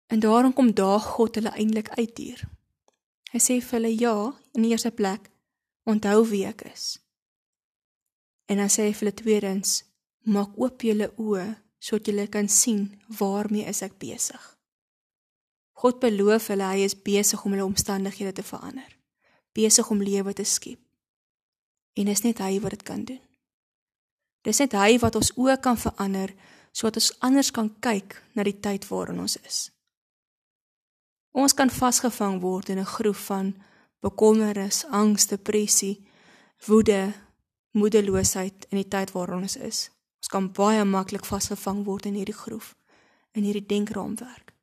En 0.07 0.23
daarom 0.23 0.53
kom 0.53 0.71
daag 0.71 1.03
God 1.17 1.35
hulle 1.35 1.51
eintlik 1.51 1.89
uit 1.99 2.17
hier. 2.17 2.45
Hy 3.33 3.41
sê 3.43 3.57
vir 3.59 3.81
hulle 3.81 3.91
ja, 3.91 4.15
in 4.55 4.63
die 4.63 4.71
eerste 4.71 4.93
plek, 4.95 5.27
onthou 5.87 6.25
wie 6.29 6.45
ek 6.47 6.65
is. 6.67 6.97
En 8.51 8.59
dan 8.61 8.71
sê 8.71 8.87
hy 8.87 8.93
vir 8.93 9.05
hulle 9.05 9.15
tweedens, 9.15 9.81
maak 10.27 10.55
oop 10.59 10.83
julle 10.83 11.09
oë 11.15 11.47
sodat 11.79 12.09
julle 12.11 12.27
kan 12.31 12.49
sien 12.51 12.89
waarmee 13.19 13.67
is 13.69 13.83
ek 13.85 13.99
besig. 14.01 14.41
God 15.77 15.99
beloof 16.01 16.49
hulle 16.51 16.67
hy 16.73 16.83
is 16.87 16.97
besig 16.97 17.43
om 17.45 17.53
hulle 17.53 17.67
omstandighede 17.67 18.33
te 18.39 18.43
verander, 18.43 18.89
besig 19.53 19.91
om 19.93 20.01
lewe 20.01 20.33
te 20.33 20.43
skep. 20.43 20.81
En 21.97 22.09
dis 22.09 22.23
net 22.25 22.41
hy 22.41 22.57
wat 22.63 22.75
dit 22.75 22.85
kan 22.85 23.03
doen. 23.05 23.21
Dis 24.45 24.59
net 24.63 24.73
hy 24.77 24.97
wat 25.03 25.15
ons 25.19 25.33
oë 25.37 25.57
kan 25.61 25.79
verander 25.79 26.33
sodat 26.77 26.99
ons 27.01 27.13
anders 27.25 27.49
kan 27.53 27.71
kyk 27.81 28.15
na 28.37 28.45
die 28.45 28.57
tyd 28.61 28.85
waarin 28.89 29.21
ons 29.23 29.37
is. 29.41 29.57
Ons 31.37 31.53
kan 31.57 31.69
vasgevang 31.73 32.39
word 32.41 32.69
in 32.69 32.79
'n 32.79 32.93
groef 32.97 33.25
van 33.29 33.55
bekommernis, 33.99 34.85
angs, 34.89 35.27
depressie, 35.27 36.07
woede, 36.65 37.13
moedeloosheid 37.77 38.67
in 38.71 38.81
die 38.81 38.89
tyd 38.89 39.13
waarin 39.15 39.45
ons 39.45 39.57
is. 39.57 39.87
Ons 40.21 40.31
kan 40.33 40.49
baie 40.53 40.83
maklik 40.85 41.25
vasgevang 41.25 41.83
word 41.85 42.07
in 42.09 42.17
hierdie 42.17 42.35
groef, 42.35 42.73
in 43.37 43.45
hierdie 43.45 43.65
denkraamwerk. 43.65 44.53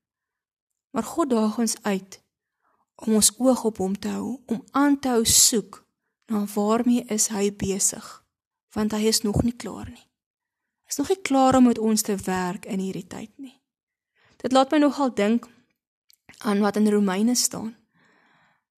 Maar 0.94 1.06
God 1.08 1.30
daag 1.30 1.58
ons 1.58 1.76
uit 1.82 2.20
om 2.94 3.16
ons 3.18 3.32
oog 3.42 3.64
op 3.64 3.80
hom 3.82 3.94
te 3.98 4.12
hou, 4.14 4.36
om 4.46 4.60
aan 4.70 4.98
te 5.00 5.10
hou 5.10 5.24
soek 5.26 5.80
na 6.30 6.44
waarmee 6.54 7.02
is 7.10 7.26
hy 7.34 7.48
besig, 7.50 8.04
want 8.74 8.94
hy 8.94 9.10
is 9.10 9.24
nog 9.26 9.42
nie 9.42 9.56
klaar 9.56 9.90
nie. 9.90 10.06
Hy 10.84 10.94
is 10.94 11.00
nog 11.00 11.10
nie 11.10 11.22
klaar 11.26 11.58
om 11.58 11.66
met 11.68 11.80
ons 11.82 12.06
te 12.06 12.14
werk 12.26 12.68
in 12.70 12.82
hierdie 12.82 13.06
tyd 13.10 13.32
nie. 13.42 13.56
Dit 14.44 14.52
laat 14.52 14.70
my 14.70 14.78
nogal 14.78 15.10
dink 15.16 15.48
aan 16.44 16.60
wat 16.62 16.76
in 16.76 16.90
Romeine 16.92 17.34
staan. 17.34 17.74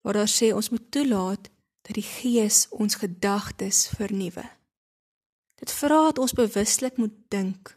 Waar 0.06 0.20
daar 0.20 0.30
sê 0.30 0.52
ons 0.54 0.68
moet 0.70 0.90
toelaat 0.94 1.48
dat 1.82 1.96
die 1.98 2.06
Gees 2.06 2.68
ons 2.70 2.94
gedagtes 2.94 3.88
vernuwe. 3.98 4.44
Dit 5.58 5.72
vra 5.74 6.04
dat 6.04 6.20
ons 6.22 6.34
bewuslik 6.38 7.00
moet 7.02 7.16
dink 7.34 7.72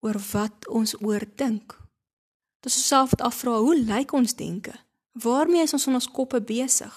oor 0.00 0.16
wat 0.32 0.68
ons 0.68 0.96
oordink. 1.04 1.76
Dat 2.64 2.72
ons 2.72 2.86
self 2.86 3.12
afvra, 3.20 3.58
hoe 3.60 3.76
lyk 3.76 4.16
ons 4.16 4.32
denke? 4.36 4.72
Waarmee 5.12 5.68
is 5.68 5.76
ons 5.76 5.86
in 5.92 6.00
ons 6.00 6.08
koppe 6.08 6.40
besig? 6.40 6.96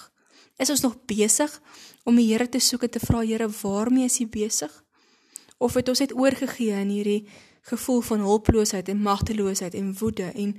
Is 0.56 0.72
ons 0.72 0.86
nog 0.88 0.96
besig 1.04 1.60
om 2.08 2.16
die 2.16 2.30
Here 2.32 2.48
te 2.48 2.64
soek 2.64 2.88
en 2.88 2.96
te 2.96 3.04
vra 3.04 3.20
Here, 3.20 3.52
waarmee 3.60 4.08
is 4.08 4.20
U 4.24 4.26
besig? 4.26 4.72
Of 5.60 5.76
het 5.76 5.88
ons 5.88 6.00
net 6.00 6.16
oorgegee 6.16 6.80
in 6.80 6.96
hierdie 6.96 7.22
gevoel 7.68 8.00
van 8.00 8.24
hulpeloosheid 8.24 8.88
en 8.88 9.04
magteloosheid 9.04 9.76
en 9.76 9.92
woede 10.00 10.32
en 10.32 10.56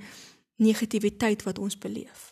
negativiteit 0.62 1.42
wat 1.42 1.58
ons 1.58 1.78
beleef. 1.78 2.29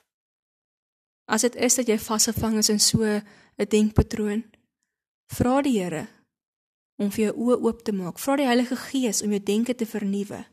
As 1.29 1.45
dit 1.45 1.57
is 1.61 1.77
dat 1.77 1.89
jy 1.91 1.99
vasgevang 2.01 2.57
is 2.59 2.71
in 2.73 2.81
so 2.81 3.05
'n 3.05 3.69
denkpatroon, 3.69 4.45
vra 5.29 5.63
die 5.63 5.79
Here 5.79 6.09
om 6.97 7.11
vir 7.11 7.25
jou 7.25 7.35
oë 7.37 7.59
oop 7.63 7.83
te 7.85 7.93
maak. 7.93 8.19
Vra 8.19 8.37
die 8.37 8.47
Heilige 8.47 8.77
Gees 8.77 9.23
om 9.23 9.31
jou 9.31 9.41
denke 9.41 9.75
te 9.75 9.87
vernuwe. 9.87 10.45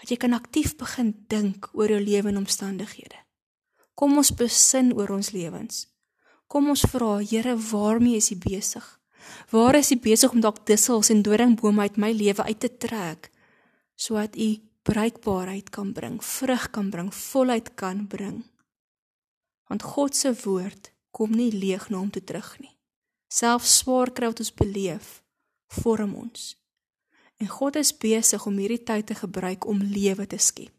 Dat 0.00 0.10
jy 0.10 0.16
kan 0.16 0.32
aktief 0.32 0.76
begin 0.76 1.14
dink 1.28 1.68
oor 1.72 1.88
jou 1.88 2.00
lewe 2.00 2.28
en 2.28 2.36
omstandighede. 2.36 3.16
Kom 3.94 4.16
ons 4.16 4.34
besin 4.36 4.92
oor 4.92 5.10
ons 5.10 5.30
lewens. 5.30 5.86
Kom 6.46 6.68
ons 6.68 6.84
vra, 6.92 7.18
Here, 7.18 7.56
waarmee 7.56 8.16
is 8.16 8.30
U 8.30 8.36
besig? 8.36 8.84
Waar 9.50 9.74
is 9.74 9.90
U 9.90 9.96
besig 9.96 10.32
om 10.32 10.40
dalk 10.40 10.66
dussels 10.66 11.10
en 11.10 11.22
doringbome 11.22 11.80
uit 11.80 11.96
my 11.96 12.12
lewe 12.12 12.42
uit 12.42 12.60
te 12.60 12.76
trek 12.76 13.30
sodat 13.96 14.36
U 14.36 14.60
bruikbaarheid 14.82 15.70
kan 15.70 15.92
bring, 15.92 16.20
vrug 16.22 16.70
kan 16.70 16.90
bring, 16.90 17.08
volheid 17.14 17.74
kan 17.74 18.06
bring? 18.06 18.44
Want 19.66 19.82
God 19.82 20.16
se 20.16 20.32
woord 20.44 20.92
kom 21.10 21.30
nie 21.30 21.52
leeg 21.52 21.88
na 21.88 21.98
hom 21.98 22.10
toe 22.10 22.24
terug 22.24 22.58
nie. 22.60 22.74
Selfs 23.32 23.78
swaar 23.80 24.12
kry 24.14 24.30
wat 24.30 24.40
ons 24.44 24.54
beleef, 24.54 25.22
vorm 25.82 26.14
ons. 26.14 26.54
En 27.36 27.48
God 27.48 27.76
is 27.76 27.92
besig 27.96 28.46
om 28.46 28.56
hierdie 28.56 28.82
tyd 28.82 29.06
te 29.06 29.16
gebruik 29.18 29.66
om 29.66 29.82
lewe 29.82 30.26
te 30.26 30.38
skep 30.38 30.72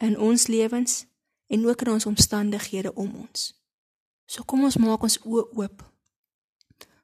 in 0.00 0.16
ons 0.18 0.46
lewens 0.46 1.04
en 1.52 1.66
ook 1.66 1.82
in 1.84 1.90
ons 1.92 2.06
omstandighede 2.06 2.94
om 2.94 3.10
ons. 3.14 3.52
So 4.24 4.46
kom 4.48 4.64
ons 4.64 4.78
maak 4.80 5.02
ons 5.02 5.18
oë 5.26 5.46
oop 5.60 5.84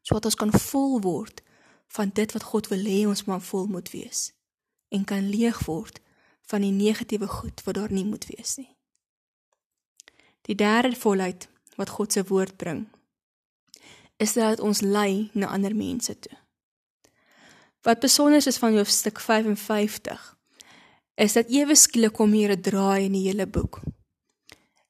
sodat 0.07 0.29
ons 0.31 0.39
kan 0.39 0.53
vol 0.55 1.01
word 1.03 1.43
van 1.97 2.13
dit 2.15 2.33
wat 2.33 2.45
God 2.47 2.69
wil 2.71 2.85
hê 2.87 3.01
ons 3.11 3.25
moet 3.27 3.43
vol 3.43 3.67
moet 3.67 3.91
wees 3.91 4.31
en 4.95 5.05
kan 5.05 5.27
leeg 5.29 5.59
word 5.67 5.99
van 6.47 6.63
die 6.63 6.71
negatiewe 6.71 7.27
goed 7.27 7.63
wat 7.67 7.75
daar 7.75 7.93
nie 7.93 8.07
moet 8.07 8.29
wees 8.31 8.55
nie. 8.57 8.76
Die 10.47 10.55
derde 10.55 10.97
volheid 10.97 11.49
wat 11.77 11.91
God 11.99 12.13
se 12.13 12.25
woord 12.25 12.57
bring 12.57 12.87
is 14.17 14.33
dat 14.33 14.61
ons 14.65 14.81
lei 14.81 15.31
na 15.33 15.51
ander 15.53 15.75
mense 15.77 16.15
toe. 16.19 16.37
Wat 17.85 18.01
besonder 18.01 18.47
is 18.47 18.59
van 18.59 18.77
hoofstuk 18.79 19.21
55 19.21 20.23
is 21.15 21.33
dat 21.33 21.51
ewe 21.53 21.75
skielik 21.77 22.13
kom 22.13 22.33
hier 22.33 22.53
'n 22.53 22.61
draai 22.61 23.05
in 23.05 23.13
die 23.13 23.27
hele 23.29 23.47
boek. 23.47 23.81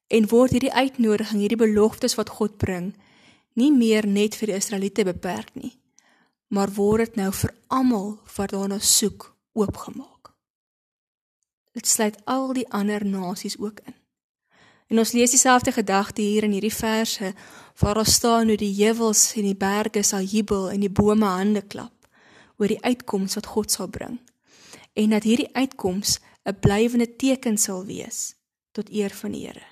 En 0.07 0.29
word 0.29 0.51
hierdie 0.51 0.73
uitnodiging, 0.73 1.41
hierdie 1.41 1.65
beloftes 1.67 2.15
wat 2.15 2.29
God 2.29 2.57
bring, 2.57 2.95
nie 3.53 3.73
meer 3.73 4.07
net 4.07 4.35
vir 4.35 4.47
die 4.47 4.57
Israeliete 4.57 5.05
beperk 5.05 5.55
nie, 5.55 5.79
maar 6.49 6.71
word 6.71 7.05
dit 7.05 7.17
nou 7.17 7.33
vir 7.33 7.55
almal 7.67 8.21
wat 8.37 8.51
daarna 8.51 8.79
soek 8.79 9.37
oopgemaak. 9.53 10.33
Dit 11.73 11.87
sluit 11.87 12.25
al 12.25 12.53
die 12.53 12.69
ander 12.69 13.05
nasies 13.05 13.59
ook 13.59 13.81
in. 13.85 13.95
En 14.87 14.99
ons 14.99 15.13
lees 15.13 15.31
dieselfde 15.31 15.73
gedagte 15.73 16.23
hier 16.23 16.47
in 16.47 16.55
hierdie 16.55 16.75
verse 16.75 17.35
waar 17.81 17.95
daar 17.95 18.07
staan 18.07 18.49
hoe 18.49 18.57
die 18.57 18.75
heuwels 18.85 19.33
en 19.37 19.49
die 19.49 19.59
berge 19.59 20.03
sal 20.03 20.23
jubel 20.23 20.71
en 20.71 20.81
die 20.81 20.91
bome 20.91 21.27
hande 21.27 21.63
klap 21.63 21.93
oor 22.57 22.71
die 22.73 22.83
uitkoms 22.83 23.35
wat 23.35 23.47
God 23.47 23.71
sal 23.71 23.91
bring. 23.93 24.21
En 24.95 25.11
dat 25.13 25.27
hierdie 25.29 25.51
uitkoms 25.53 26.21
'n 26.47 26.59
blywende 26.61 27.17
teken 27.17 27.59
sal 27.59 27.85
wees 27.85 28.35
tot 28.73 28.91
eer 28.91 29.11
van 29.11 29.33
die 29.33 29.47
Here. 29.47 29.67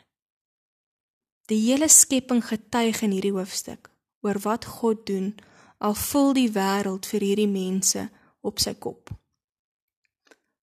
Die 1.46 1.61
hele 1.61 1.88
skepping 1.88 2.44
getuig 2.44 3.03
in 3.03 3.11
hierdie 3.11 3.33
hoofstuk 3.33 3.90
oor 4.20 4.38
wat 4.38 4.64
God 4.64 5.07
doen 5.07 5.35
al 5.79 5.94
vul 5.94 6.33
die 6.33 6.50
wêreld 6.53 7.07
vir 7.07 7.20
hierdie 7.20 7.48
mense 7.48 8.09
op 8.40 8.59
sy 8.59 8.74
kop. 8.74 9.11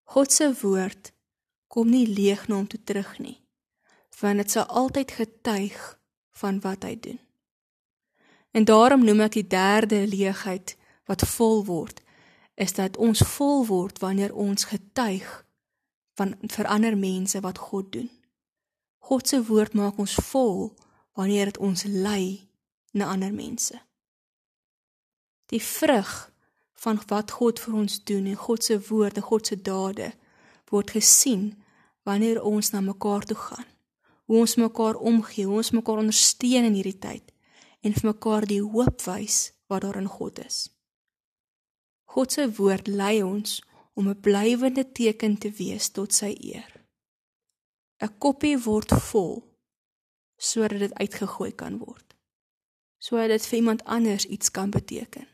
God 0.04 0.32
se 0.32 0.50
woord 0.62 1.12
kom 1.68 1.90
nie 1.90 2.08
leeg 2.08 2.48
na 2.48 2.56
hom 2.56 2.68
toe 2.68 2.82
terug 2.84 3.20
nie, 3.20 3.38
want 4.22 4.38
dit 4.38 4.52
sal 4.52 4.66
altyd 4.66 5.12
getuig 5.12 6.00
van 6.42 6.60
wat 6.62 6.84
hy 6.84 6.96
doen. 7.00 7.20
En 8.52 8.66
daarom 8.66 9.04
noem 9.06 9.26
ek 9.26 9.38
die 9.40 9.48
derde 9.48 10.04
leegheid 10.08 10.76
wat 11.10 11.26
vol 11.36 11.64
word, 11.66 12.02
is 12.56 12.74
dat 12.78 12.98
ons 12.98 13.24
vol 13.36 13.66
word 13.66 14.00
wanneer 14.00 14.34
ons 14.36 14.68
getuig 14.70 15.28
van 16.20 16.36
vir 16.48 16.68
ander 16.68 16.98
mense 16.98 17.40
wat 17.42 17.58
God 17.58 17.92
doen. 17.92 18.10
God 19.00 19.28
se 19.28 19.40
woord 19.48 19.74
maak 19.74 19.98
ons 19.98 20.16
vol 20.30 20.74
wanneer 21.18 21.52
dit 21.52 21.58
ons 21.58 21.84
lei 21.84 22.48
na 22.92 23.10
ander 23.12 23.34
mense. 23.34 23.80
Die 25.52 25.64
vrug 25.64 26.12
van 26.84 27.02
wat 27.08 27.32
God 27.40 27.60
vir 27.60 27.76
ons 27.84 27.98
doen 28.04 28.26
en 28.26 28.40
God 28.40 28.64
se 28.64 28.78
woorde, 28.90 29.22
God 29.22 29.48
se 29.48 29.58
dade 29.62 30.12
word 30.72 30.94
gesien 30.96 31.52
wanneer 32.08 32.42
ons 32.44 32.72
na 32.72 32.82
mekaar 32.82 33.26
toe 33.28 33.38
gaan. 33.38 33.68
Hoe 34.32 34.40
ons 34.40 34.56
mekaar 34.56 34.96
omgee, 34.96 35.44
hoe 35.46 35.58
ons 35.60 35.74
mekaar 35.76 35.98
ondersteun 36.00 36.64
in 36.64 36.78
hierdie 36.78 37.00
tyd 37.04 37.34
en 37.84 37.92
vir 37.98 38.06
mekaar 38.14 38.46
die 38.48 38.62
hoop 38.64 39.02
wys 39.04 39.50
wat 39.68 39.84
daar 39.84 39.98
in 40.00 40.08
God 40.08 40.40
is. 40.40 40.70
God 42.16 42.32
se 42.32 42.46
woord 42.56 42.88
lei 42.88 43.18
ons 43.28 43.58
om 44.00 44.08
'n 44.08 44.22
blywende 44.24 44.86
teken 44.92 45.36
te 45.38 45.52
wees 45.52 45.90
tot 45.92 46.14
sy 46.14 46.32
eer. 46.40 46.72
'n 48.00 48.18
koppie 48.24 48.56
word 48.56 48.96
vol 49.12 49.44
sodat 50.38 50.80
dit 50.80 50.94
uitgegooi 50.94 51.52
kan 51.52 51.78
word. 51.78 52.16
Sodat 53.04 53.28
dit 53.28 53.46
vir 53.46 53.58
iemand 53.58 53.84
anders 53.84 54.26
iets 54.26 54.52
kan 54.52 54.70
beteken. 54.70 55.28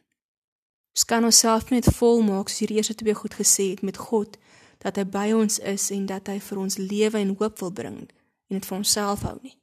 Ons 0.95 1.05
kan 1.05 1.23
onsself 1.23 1.69
net 1.69 1.85
vol 1.85 2.21
maak 2.21 2.49
soos 2.49 2.59
hierdie 2.59 2.77
eerste 2.77 2.95
twee 2.95 3.13
goed 3.13 3.33
gesê 3.33 3.69
het 3.69 3.81
met 3.81 3.97
God 3.97 4.37
dat 4.77 4.95
hy 4.95 5.05
by 5.05 5.31
ons 5.33 5.59
is 5.59 5.91
en 5.91 6.05
dat 6.05 6.27
hy 6.27 6.39
vir 6.39 6.57
ons 6.57 6.77
lewe 6.77 7.17
en 7.17 7.35
hoop 7.37 7.59
wil 7.59 7.71
bring 7.71 8.16
en 8.47 8.59
dit 8.59 8.65
vir 8.65 8.77
onsself 8.77 9.21
hou 9.21 9.37
nie. 9.41 9.57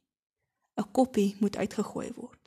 'n 0.77 0.91
Koppie 0.91 1.35
moet 1.39 1.55
uitgegooi 1.55 2.11
word. 2.15 2.45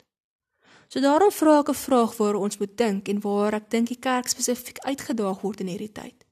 So 0.87 0.99
daarom 0.99 1.31
vra 1.31 1.59
ek 1.59 1.69
'n 1.69 1.83
vraag 1.87 2.17
waar 2.17 2.35
ons 2.35 2.57
moet 2.57 2.77
dink 2.77 3.07
en 3.07 3.21
waar 3.21 3.53
ek 3.53 3.69
dink 3.69 3.87
die 3.87 3.99
kerk 3.99 4.27
spesifiek 4.27 4.79
uitgedaag 4.79 5.41
word 5.41 5.59
in 5.59 5.67
hierdie 5.67 5.91
tyd. 5.91 6.25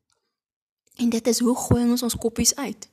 En 0.95 1.09
dit 1.09 1.27
is 1.27 1.39
hoe 1.39 1.55
gooi 1.55 1.83
ons 1.89 2.03
ons 2.03 2.15
koppies 2.15 2.55
uit? 2.55 2.89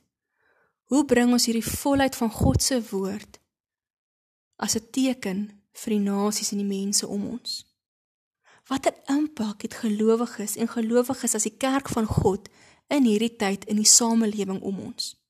Hoe 0.83 1.05
bring 1.05 1.31
ons 1.31 1.45
hierdie 1.45 1.65
volheid 1.65 2.15
van 2.15 2.31
God 2.31 2.63
se 2.63 2.77
woord 2.89 3.39
as 4.55 4.75
'n 4.75 4.89
teken 4.91 5.61
vir 5.73 5.91
die 5.93 6.05
nasies 6.11 6.51
en 6.51 6.57
die 6.57 6.77
mense 6.77 7.07
om 7.07 7.25
ons? 7.27 7.65
Watter 8.67 8.93
impak 9.05 9.61
het 9.61 9.73
gelowiges 9.73 10.55
en 10.55 10.67
gelowiges 10.67 11.35
as 11.35 11.43
die 11.43 11.57
kerk 11.57 11.89
van 11.89 12.05
God 12.05 12.49
in 12.87 13.03
hierdie 13.03 13.35
tyd 13.35 13.65
in 13.65 13.75
die 13.75 13.85
samelewing 13.85 14.61
om 14.61 14.79
ons? 14.79 15.24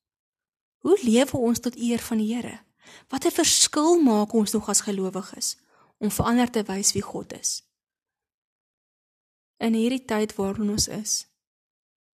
Hoe 0.85 0.99
lewe 1.01 1.37
ons 1.37 1.59
tot 1.59 1.75
eer 1.75 1.99
van 1.99 2.19
die 2.21 2.27
Here? 2.29 2.59
Watter 3.09 3.33
verskil 3.33 3.95
maak 4.05 4.33
ons 4.37 4.51
nog 4.53 4.67
as 4.69 4.83
gelowiges 4.85 5.55
om 5.97 6.11
vir 6.13 6.27
ander 6.29 6.51
te 6.53 6.61
wys 6.67 6.91
wie 6.93 7.01
God 7.01 7.33
is? 7.33 7.63
In 9.57 9.73
hierdie 9.73 10.03
tyd 10.05 10.35
waarin 10.37 10.69
ons 10.75 10.85
is, 10.93 11.15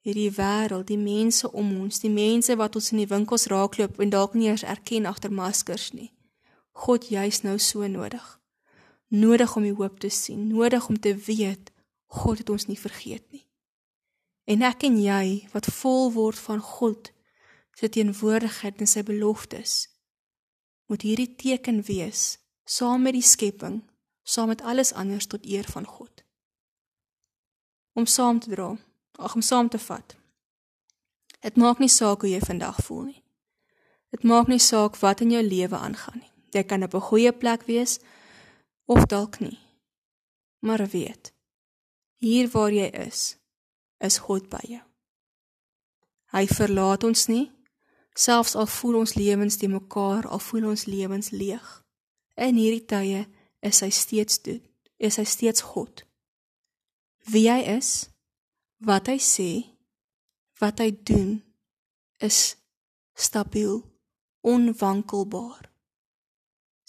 hierdie 0.05 0.29
wêreld, 0.37 0.85
die 0.85 1.01
mense 1.01 1.49
om 1.49 1.73
ons, 1.79 2.03
die 2.05 2.13
mense 2.13 2.53
wat 2.61 2.77
ons 2.77 2.93
in 2.93 3.01
die 3.01 3.09
winkels 3.09 3.49
raakloop 3.49 3.97
en 4.05 4.13
dalk 4.13 4.37
nie 4.37 4.51
eens 4.53 4.67
erken 4.77 5.09
agter 5.09 5.33
maskers 5.33 5.89
nie. 5.97 6.11
God 6.85 7.09
juis 7.09 7.41
nou 7.41 7.57
so 7.57 7.89
nodig. 7.89 8.31
Nodig 9.09 9.57
om 9.57 9.65
die 9.65 9.77
hoop 9.81 9.97
te 9.97 10.13
sien, 10.13 10.45
nodig 10.53 10.93
om 10.93 11.01
te 11.01 11.17
weet 11.17 11.73
God 12.21 12.45
het 12.45 12.53
ons 12.53 12.69
nie 12.69 12.77
vergeet 12.77 13.25
nie. 13.33 13.47
En 14.45 14.61
ek 14.61 14.85
en 14.85 15.01
jy 15.01 15.47
wat 15.57 15.73
vol 15.81 16.11
word 16.13 16.37
van 16.37 16.61
God 16.61 17.15
se 17.79 17.87
teenwoordigheid 17.89 18.81
en 18.83 18.89
sy 18.91 19.03
beloftes, 19.07 19.87
moet 20.91 21.05
hierdie 21.07 21.31
teken 21.39 21.79
wees 21.87 22.39
saam 22.67 23.05
met 23.07 23.15
die 23.15 23.25
skepping, 23.25 23.79
saam 24.27 24.51
met 24.51 24.61
alles 24.61 24.91
anders 24.93 25.29
tot 25.31 25.45
eer 25.47 25.67
van 25.71 25.87
God. 25.87 26.25
Om 27.95 28.05
saam 28.05 28.39
te 28.43 28.51
dra 28.51 28.73
ag 29.19 29.35
om 29.35 29.41
saam 29.41 29.69
te 29.69 29.79
vat. 29.79 30.15
Dit 31.43 31.57
maak 31.59 31.79
nie 31.79 31.91
saak 31.91 32.23
hoe 32.23 32.29
jy 32.31 32.39
vandag 32.43 32.77
voel 32.87 33.09
nie. 33.09 33.23
Dit 34.15 34.23
maak 34.23 34.47
nie 34.47 34.61
saak 34.63 34.95
wat 35.03 35.23
in 35.23 35.33
jou 35.35 35.41
lewe 35.43 35.75
aangaan 35.75 36.21
nie. 36.21 36.31
Jy 36.55 36.63
kan 36.63 36.83
op 36.83 36.93
'n 36.95 37.07
goeie 37.09 37.33
plek 37.33 37.65
wees 37.67 37.99
of 38.85 39.05
dalk 39.05 39.39
nie. 39.39 39.59
Maar 40.59 40.87
weet, 40.87 41.33
hier 42.17 42.49
waar 42.49 42.71
jy 42.71 42.89
is, 43.07 43.37
is 43.99 44.17
God 44.17 44.49
by 44.49 44.63
jou. 44.67 44.83
Hy 46.31 46.47
verlaat 46.47 47.03
ons 47.03 47.27
nie, 47.27 47.51
selfs 48.19 48.55
al 48.59 48.67
voel 48.67 48.99
ons 48.99 49.15
lewens 49.15 49.57
te 49.57 49.67
mekaar, 49.71 50.27
al 50.27 50.41
voel 50.43 50.69
ons 50.73 50.85
lewens 50.85 51.31
leeg. 51.31 51.67
In 52.35 52.59
hierdie 52.59 52.85
tye 52.87 53.25
is 53.63 53.81
hy 53.83 53.89
steeds 53.95 54.41
doen, 54.43 54.61
is 54.99 55.19
hy 55.19 55.25
steeds 55.27 55.63
God. 55.63 56.03
Wie 57.31 57.47
hy 57.51 57.61
is, 57.77 58.09
wat 58.83 59.07
hy 59.11 59.19
sê, 59.23 59.49
wat 60.59 60.83
hy 60.83 60.91
doen 61.07 61.39
is 62.23 62.57
stabiel, 63.15 63.83
onwankelbaar. 64.43 65.69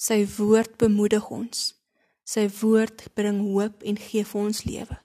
Sy 0.01 0.23
woord 0.39 0.79
bemoedig 0.81 1.27
ons. 1.31 1.75
Sy 2.25 2.47
woord 2.61 3.09
bring 3.19 3.43
hoop 3.43 3.83
en 3.87 3.99
gee 3.99 4.23
vir 4.27 4.41
ons 4.41 4.63
lewe. 4.65 4.97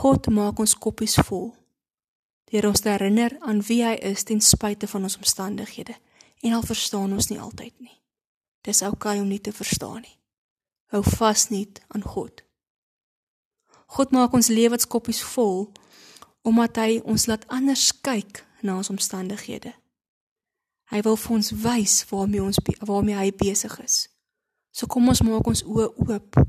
God 0.00 0.30
maak 0.34 0.62
ons 0.62 0.74
koppies 0.78 1.18
vol 1.28 1.52
deur 2.50 2.68
ons 2.68 2.80
te 2.80 2.88
herinner 2.88 3.36
aan 3.40 3.62
wie 3.68 3.82
hy 3.84 3.94
is 4.12 4.24
ten 4.28 4.40
spyte 4.40 4.86
van 4.86 5.02
ons 5.02 5.16
omstandighede. 5.16 5.96
En 6.44 6.52
al 6.52 6.62
verstaan 6.62 7.12
ons 7.12 7.28
nie 7.28 7.40
altyd 7.40 7.72
nie. 7.78 8.00
Dis 8.64 8.82
okay 8.82 9.20
om 9.20 9.28
nie 9.28 9.40
te 9.40 9.52
verstaan 9.52 10.00
nie. 10.00 10.18
Hou 10.92 11.02
vas 11.16 11.48
net 11.48 11.80
aan 11.88 12.02
God. 12.02 12.44
God 13.86 14.10
maak 14.10 14.32
ons 14.32 14.48
lewenskoppies 14.48 15.22
vol 15.34 15.72
omdat 16.44 16.76
hy 16.76 17.00
ons 17.08 17.26
laat 17.26 17.46
anders 17.48 17.88
kyk 18.04 18.42
na 18.62 18.76
ons 18.76 18.90
omstandighede. 18.92 19.72
Hy 20.92 21.00
wil 21.04 21.16
vir 21.16 21.36
ons 21.36 21.52
wys 21.64 21.94
waarmee 22.10 22.42
ons 22.44 22.60
waarmee 22.84 23.16
hy 23.16 23.30
besig 23.36 23.72
is. 23.84 24.08
So 24.74 24.86
kom 24.90 25.08
ons 25.08 25.22
maak 25.24 25.46
ons 25.48 25.64
oë 25.64 25.88
oop 26.04 26.40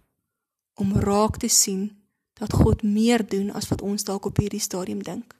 om 0.81 0.95
raak 0.99 1.39
te 1.39 1.47
sien 1.51 1.87
dat 2.35 2.53
God 2.53 2.83
meer 2.83 3.23
doen 3.23 3.51
as 3.55 3.69
wat 3.71 3.83
ons 3.85 4.03
dalk 4.03 4.25
op 4.25 4.39
hierdie 4.41 4.63
stadium 4.63 5.03
dink. 5.03 5.34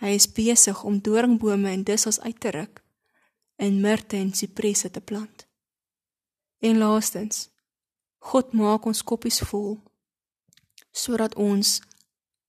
Hy 0.00 0.14
is 0.16 0.30
besig 0.32 0.80
om 0.84 1.00
doringbome 1.04 1.68
en 1.68 1.84
dussels 1.84 2.20
uit 2.20 2.40
te 2.40 2.50
ruk 2.50 2.80
en 3.60 3.80
mirte 3.80 4.16
en 4.16 4.32
sipresse 4.32 4.90
te 4.90 5.00
plant. 5.00 5.44
En 6.64 6.78
laastens, 6.78 7.50
God 8.18 8.52
maak 8.56 8.86
ons 8.88 9.02
koppies 9.04 9.42
vol 9.50 9.76
sodat 10.90 11.36
ons 11.38 11.78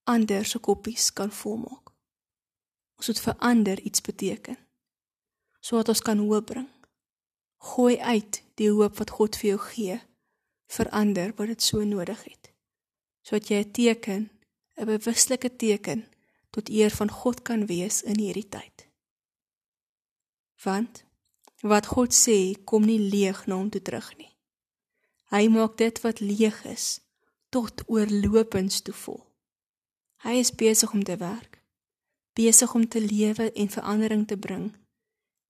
ander 0.09 0.45
se 0.47 0.59
koppies 0.59 1.11
kan 1.13 1.31
volmaak. 1.31 1.91
Ons 2.97 3.11
moet 3.11 3.19
vir 3.25 3.35
ander 3.51 3.81
iets 3.83 4.01
beteken 4.01 4.57
sodat 5.61 5.91
ons 5.93 6.01
kan 6.01 6.17
hoop 6.17 6.47
bring. 6.49 6.69
Gooi 7.61 7.99
uit 7.99 8.39
die 8.57 8.71
hoop 8.71 8.95
wat 8.97 9.11
God 9.13 9.35
vir 9.37 9.51
jou 9.51 9.59
gee 9.67 9.99
vir 10.71 10.89
ander 10.95 11.35
wat 11.37 11.51
dit 11.51 11.61
so 11.61 11.83
nodig 11.85 12.23
het. 12.23 12.49
Sodat 13.21 13.51
jy 13.51 13.59
'n 13.61 13.71
teken, 13.71 14.29
'n 14.77 14.85
bewuslike 14.85 15.55
teken 15.55 16.07
tot 16.51 16.69
eer 16.69 16.91
van 16.91 17.11
God 17.11 17.41
kan 17.47 17.65
wees 17.65 18.01
in 18.03 18.19
hierdie 18.19 18.47
tyd. 18.49 18.87
Want 20.63 21.03
wat 21.61 21.85
God 21.85 22.13
sê, 22.13 22.53
kom 22.65 22.85
nie 22.85 22.99
leeg 22.99 23.45
na 23.47 23.55
hom 23.55 23.69
toe 23.69 23.81
terug 23.81 24.11
nie. 24.17 24.29
Hy 25.31 25.47
maak 25.47 25.77
dit 25.79 26.01
wat 26.03 26.19
leeg 26.19 26.57
is 26.67 26.99
tot 27.51 27.83
oorlopends 27.87 28.81
toe 28.81 28.95
vol. 28.95 29.21
Hy 30.23 30.37
is 30.39 30.53
besig 30.55 30.91
om 30.93 31.03
te 31.03 31.17
werk, 31.17 31.61
besig 32.33 32.73
om 32.75 32.87
te 32.87 33.01
lewe 33.01 33.51
en 33.51 33.69
verandering 33.69 34.27
te 34.27 34.37
bring 34.37 34.69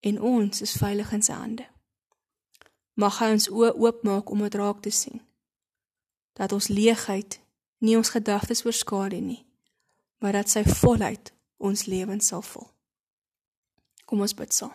en 0.01 0.21
ons 0.21 0.61
is 0.61 0.77
veilig 0.81 1.11
in 1.13 1.21
sy 1.25 1.35
hande. 1.37 1.67
Mag 2.97 3.19
hy 3.21 3.31
ons 3.35 3.49
oë 3.49 3.73
oopmaak 3.77 4.31
om 4.33 4.41
dit 4.45 4.57
raak 4.57 4.81
te 4.81 4.93
sien. 4.93 5.21
Dat 6.37 6.53
ons 6.55 6.71
leegheid 6.71 7.39
nie 7.85 7.97
ons 7.97 8.13
gedagtes 8.13 8.65
oorskadu 8.65 9.19
nie, 9.21 9.43
maar 10.21 10.37
dat 10.37 10.49
sy 10.49 10.61
volheid 10.63 11.33
ons 11.57 11.85
lewens 11.89 12.29
sal 12.29 12.43
vul. 12.45 12.67
Kom 14.05 14.21
ons 14.21 14.35
bid 14.37 14.53
saam. 14.53 14.73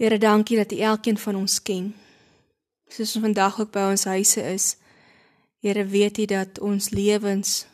Here, 0.00 0.18
dankie 0.18 0.56
dat 0.56 0.72
U 0.72 0.78
elkeen 0.92 1.18
van 1.20 1.36
ons 1.36 1.58
ken. 1.62 1.90
Soos 2.88 3.16
ons 3.16 3.24
vandag 3.24 3.60
ook 3.60 3.72
by 3.72 3.90
ons 3.92 4.04
huise 4.08 4.44
is, 4.52 4.76
Here, 5.60 5.84
weet 5.84 6.18
U 6.18 6.24
dat 6.24 6.58
ons 6.64 6.88
lewens 6.88 7.66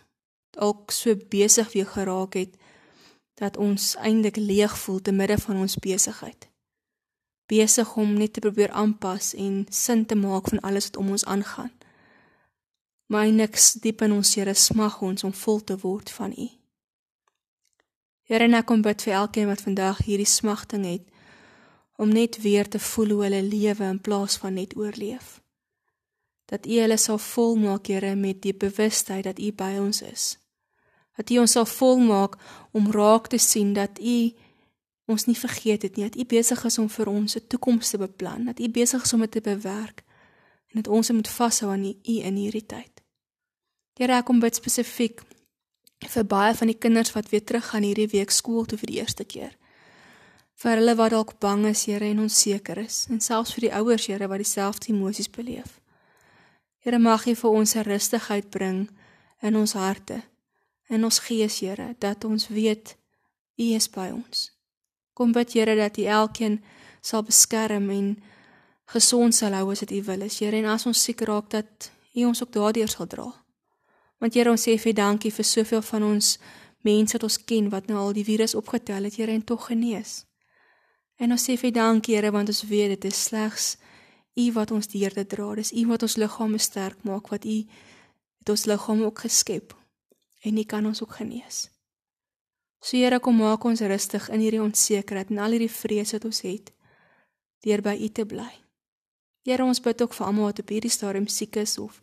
ook 0.59 0.91
so 0.91 1.15
besig 1.31 1.73
weer 1.73 1.87
geraak 1.87 2.35
het 2.35 2.57
dat 3.37 3.57
ons 3.57 3.95
eintlik 4.01 4.37
leeg 4.37 4.79
voel 4.79 5.01
te 5.01 5.13
midde 5.13 5.39
van 5.39 5.61
ons 5.61 5.77
besigheid. 5.77 6.49
Besig 7.47 7.97
om 7.97 8.17
net 8.19 8.33
te 8.33 8.41
probeer 8.41 8.71
aanpas 8.71 9.35
en 9.35 9.67
sin 9.71 10.07
te 10.07 10.17
maak 10.17 10.49
van 10.49 10.61
alles 10.61 10.89
wat 10.89 10.97
om 10.97 11.11
ons 11.11 11.25
aangaan. 11.25 11.76
Maar 13.07 13.31
niks 13.33 13.73
diep 13.73 14.03
in 14.03 14.13
ons 14.13 14.35
Here 14.35 14.55
smag 14.55 15.01
ons 15.03 15.25
om 15.25 15.33
vol 15.33 15.61
te 15.65 15.77
word 15.79 16.11
van 16.11 16.33
U. 16.37 16.49
Here, 18.27 18.49
ek 18.51 18.67
kom 18.67 18.83
bid 18.83 19.03
vir 19.07 19.15
elkeen 19.23 19.47
wat 19.47 19.63
vandag 19.63 20.03
hierdie 20.07 20.27
smagting 20.27 20.85
het 20.85 21.05
om 21.97 22.11
net 22.13 22.41
weer 22.43 22.69
te 22.69 22.79
voel 22.79 23.15
hoe 23.15 23.23
hulle 23.25 23.43
lewe 23.43 23.85
in 23.89 24.01
plaas 24.01 24.37
van 24.37 24.59
net 24.59 24.75
oorleef. 24.77 25.41
Dat 26.51 26.67
U 26.67 26.81
hulle 26.83 26.99
sal 26.99 27.19
volmaak, 27.19 27.87
Here, 27.87 28.17
met 28.17 28.43
die 28.43 28.55
bewustheid 28.55 29.25
dat 29.25 29.39
U 29.39 29.53
by 29.53 29.77
ons 29.79 30.03
is 30.03 30.35
dat 31.17 31.31
U 31.31 31.39
ons 31.39 31.55
sal 31.57 31.67
volmaak 31.67 32.37
om 32.77 32.91
raak 32.93 33.31
te 33.33 33.39
sien 33.39 33.73
dat 33.73 33.99
U 34.01 34.19
ons 35.07 35.25
nie 35.25 35.39
vergeet 35.39 35.83
het 35.87 35.97
nie, 35.97 36.09
dat 36.09 36.19
U 36.21 36.25
besig 36.29 36.65
is 36.69 36.79
om 36.79 36.89
vir 36.91 37.09
ons 37.09 37.37
'n 37.37 37.47
toekoms 37.49 37.91
te 37.91 37.99
beplan, 37.99 38.45
dat 38.45 38.61
U 38.61 38.69
besig 38.69 39.03
is 39.03 39.13
om 39.13 39.21
dit 39.21 39.31
te 39.31 39.41
bewerk 39.41 40.05
en 40.69 40.83
dat 40.83 40.89
ons 40.89 41.11
moet 41.11 41.29
vashou 41.29 41.73
aan 41.73 41.85
U 41.85 41.95
in 42.05 42.37
hierdie 42.37 42.67
tyd. 42.67 42.96
Here, 43.97 44.13
ek 44.13 44.27
kom 44.29 44.43
bid 44.43 44.59
spesifiek 44.59 45.23
vir 46.05 46.25
baie 46.29 46.53
van 46.55 46.69
die 46.69 46.77
kinders 46.77 47.15
wat 47.15 47.31
weer 47.33 47.41
terug 47.41 47.71
gaan 47.71 47.85
hierdie 47.87 48.11
week 48.13 48.31
skool 48.35 48.67
toe 48.69 48.77
vir 48.77 48.91
die 48.91 48.99
eerste 49.01 49.25
keer. 49.25 49.55
Vir 50.61 50.77
hulle 50.77 50.95
wat 50.99 51.15
dalk 51.15 51.33
bang 51.41 51.65
is, 51.71 51.87
Here, 51.89 52.05
en 52.05 52.21
onseker 52.27 52.83
is, 52.83 53.07
en 53.09 53.23
selfs 53.25 53.55
vir 53.57 53.67
die 53.67 53.73
ouers, 53.73 54.07
Here, 54.09 54.29
wat 54.29 54.43
dieselfde 54.45 54.93
emosies 54.93 55.31
beleef. 55.33 55.79
Here, 56.85 56.99
mag 57.01 57.25
U 57.25 57.35
vir 57.35 57.51
ons 57.51 57.75
'n 57.77 57.85
rustigheid 57.89 58.51
bring 58.51 58.91
in 59.43 59.57
ons 59.57 59.73
harte 59.73 60.23
in 60.89 61.05
ons 61.05 61.19
gees, 61.19 61.61
Here, 61.61 61.95
dat 61.99 62.25
ons 62.25 62.49
weet 62.49 62.97
U 63.59 63.63
is 63.75 63.89
by 63.89 64.11
ons. 64.13 64.53
Kom 65.15 65.33
bid, 65.33 65.53
Here, 65.53 65.75
dat 65.75 65.97
U 65.97 66.05
elkeen 66.05 66.63
sal 67.01 67.23
beskerm 67.23 67.91
en 67.91 68.23
gesond 68.85 69.35
sal 69.35 69.53
hou 69.53 69.71
as 69.73 69.81
dit 69.81 69.91
U 69.91 70.03
wil 70.03 70.23
is, 70.23 70.39
Here, 70.39 70.57
en 70.57 70.65
as 70.65 70.87
ons 70.87 71.03
siek 71.03 71.21
raak 71.21 71.51
dat 71.51 71.91
U 72.15 72.25
ons 72.25 72.43
ook 72.43 72.53
daardeur 72.53 72.89
sal 72.89 73.07
dra. 73.07 73.46
Want 74.19 74.35
Here, 74.35 74.51
ons 74.51 74.65
sê 74.69 74.77
vir 74.81 74.95
dankie 74.97 75.33
vir 75.33 75.45
soveel 75.45 75.83
van 75.85 76.07
ons 76.07 76.37
mense 76.87 77.17
wat 77.17 77.27
ons 77.27 77.39
ken 77.45 77.69
wat 77.73 77.91
nou 77.91 77.99
al 78.01 78.15
die 78.17 78.25
virus 78.25 78.55
opgetel 78.55 79.09
het, 79.09 79.19
Here, 79.19 79.33
en 79.33 79.45
tog 79.45 79.69
genees. 79.69 80.25
En 81.21 81.33
ons 81.33 81.43
sê 81.49 81.57
vir 81.61 81.73
dankie, 81.77 82.17
Here, 82.17 82.33
want 82.33 82.49
ons 82.53 82.65
weet 82.71 82.97
dit 82.97 83.11
is 83.11 83.23
slegs 83.29 83.77
U 84.37 84.51
wat 84.53 84.71
ons 84.71 84.89
deur 84.93 85.15
te 85.17 85.25
dra. 85.25 85.55
Dis 85.57 85.73
U 85.73 85.87
wat 85.89 86.03
ons 86.05 86.19
liggame 86.21 86.59
sterk 86.61 87.01
maak, 87.09 87.31
wat 87.33 87.47
U 87.49 87.57
het 87.57 88.53
ons 88.53 88.67
liggame 88.69 89.09
ook 89.09 89.25
geskep 89.25 89.73
en 90.45 90.59
U 90.61 90.65
kan 90.69 90.87
ons 90.87 91.01
ook 91.03 91.17
genees. 91.17 91.71
So 92.85 92.97
Here, 92.97 93.19
kom 93.21 93.41
maak 93.41 93.65
ons 93.65 93.81
rustig 93.81 94.29
in 94.29 94.45
hierdie 94.45 94.63
onsekerheid 94.63 95.33
en 95.33 95.41
al 95.43 95.57
hierdie 95.57 95.73
vrees 95.73 96.13
wat 96.13 96.29
ons 96.29 96.43
het 96.45 96.73
deur 97.65 97.83
by 97.83 97.97
U 97.97 98.09
te 98.13 98.27
bly. 98.29 98.51
Here, 99.49 99.65
ons 99.65 99.81
bid 99.81 100.03
ook 100.05 100.15
vir 100.15 100.27
almal 100.27 100.51
wat 100.51 100.61
op 100.63 100.71
hierdie 100.71 100.93
stadium 100.93 101.27
siek 101.33 101.57
is 101.63 101.79
of 101.83 102.03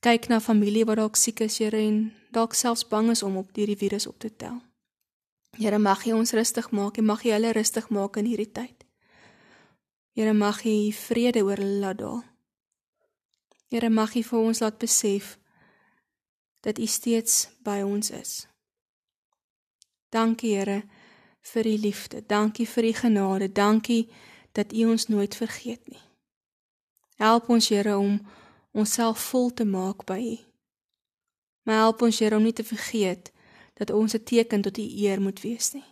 kyk 0.00 0.28
na 0.28 0.40
familie 0.40 0.84
wat 0.84 1.00
dalk 1.00 1.16
siek 1.16 1.40
is, 1.40 1.58
Here, 1.58 1.78
en 1.78 2.12
dalk 2.32 2.54
selfs 2.54 2.86
bang 2.88 3.10
is 3.10 3.22
om 3.22 3.36
op 3.36 3.54
hierdie 3.54 3.78
virus 3.78 4.06
op 4.06 4.18
te 4.18 4.30
tel. 4.36 4.60
Here, 5.56 5.78
mag 5.78 6.04
U 6.06 6.12
ons 6.18 6.32
rustig 6.32 6.70
maak 6.70 6.98
en 6.98 7.04
mag 7.04 7.24
U 7.24 7.30
hulle 7.32 7.52
rustig 7.52 7.88
maak 7.88 8.16
in 8.20 8.28
hierdie 8.28 8.52
tyd. 8.52 8.84
Here, 10.16 10.32
mag 10.32 10.64
U 10.64 10.76
vrede 10.92 11.44
oor 11.44 11.56
hulle 11.56 11.80
laat 11.80 12.00
daal. 12.02 12.22
Here, 13.72 13.90
mag 13.90 14.14
U 14.16 14.22
vir 14.22 14.38
ons 14.40 14.60
laat 14.60 14.78
besef 14.78 15.36
dat 16.66 16.78
U 16.78 16.86
steeds 16.86 17.48
by 17.64 17.80
ons 17.86 18.10
is. 18.10 18.46
Dankie 20.12 20.56
Here 20.56 20.82
vir 21.52 21.66
U 21.66 21.76
liefde. 21.78 22.22
Dankie 22.26 22.66
vir 22.66 22.84
U 22.84 22.92
genade. 22.92 23.52
Dankie 23.52 24.08
dat 24.52 24.72
U 24.72 24.84
ons 24.84 25.08
nooit 25.08 25.34
vergeet 25.34 25.88
nie. 25.88 26.02
Help 27.16 27.48
ons 27.48 27.68
Here 27.68 27.96
om 27.96 28.20
onsself 28.76 29.18
vol 29.30 29.52
te 29.56 29.64
maak 29.64 30.04
by 30.04 30.20
U. 30.20 30.38
Maar 31.64 31.82
help 31.88 32.02
ons 32.02 32.18
Here 32.20 32.36
om 32.36 32.44
nie 32.44 32.52
te 32.52 32.64
vergeet 32.64 33.32
dat 33.74 33.90
ons 33.90 34.14
'n 34.14 34.22
teken 34.24 34.60
tot 34.62 34.78
U 34.78 34.82
eer 34.82 35.20
moet 35.20 35.40
wees 35.40 35.72
nie. 35.72 35.88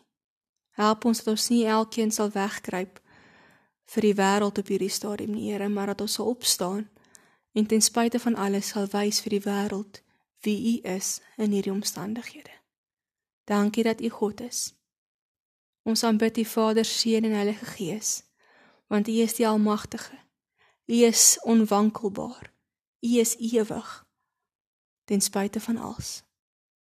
Help 0.70 1.04
ons 1.04 1.18
dat 1.18 1.26
ons 1.26 1.48
nie 1.48 1.64
elkeen 1.64 2.10
sal 2.10 2.30
wegkruip 2.30 3.00
vir 3.84 4.02
die 4.02 4.14
wêreld 4.14 4.58
op 4.58 4.68
hierdie 4.68 4.90
stadium 4.90 5.30
nie, 5.30 5.52
Here, 5.52 5.68
maar 5.68 5.86
dat 5.86 6.00
ons 6.00 6.12
sal 6.12 6.26
opstaan 6.26 6.90
en 7.52 7.66
ten 7.66 7.80
spyte 7.80 8.18
van 8.18 8.34
alles 8.34 8.68
sal 8.68 8.86
wys 8.86 9.20
vir 9.20 9.30
die 9.30 9.44
wêreld 9.50 10.02
wie 10.40 10.58
U 10.72 10.88
is 10.88 11.20
in 11.36 11.50
hierdie 11.50 11.72
omstandighede. 11.72 12.50
Dankie 13.44 13.84
dat 13.84 14.00
U 14.00 14.08
God 14.08 14.40
is. 14.40 14.74
Ons 15.82 16.02
aanbid 16.02 16.38
U 16.38 16.44
Vader, 16.44 16.84
Seun 16.84 17.24
en 17.24 17.32
Heilige 17.32 17.64
Gees, 17.64 18.22
want 18.86 19.08
U 19.08 19.12
is 19.12 19.34
die 19.34 19.48
Almagtige. 19.48 20.18
U 20.86 20.94
is 20.94 21.38
onwankelbaar. 21.42 22.53
U 23.04 23.18
is 23.20 23.36
ewig 23.36 23.90
ten 25.04 25.20
spyte 25.20 25.60
van 25.60 25.76
alles. 25.76 26.22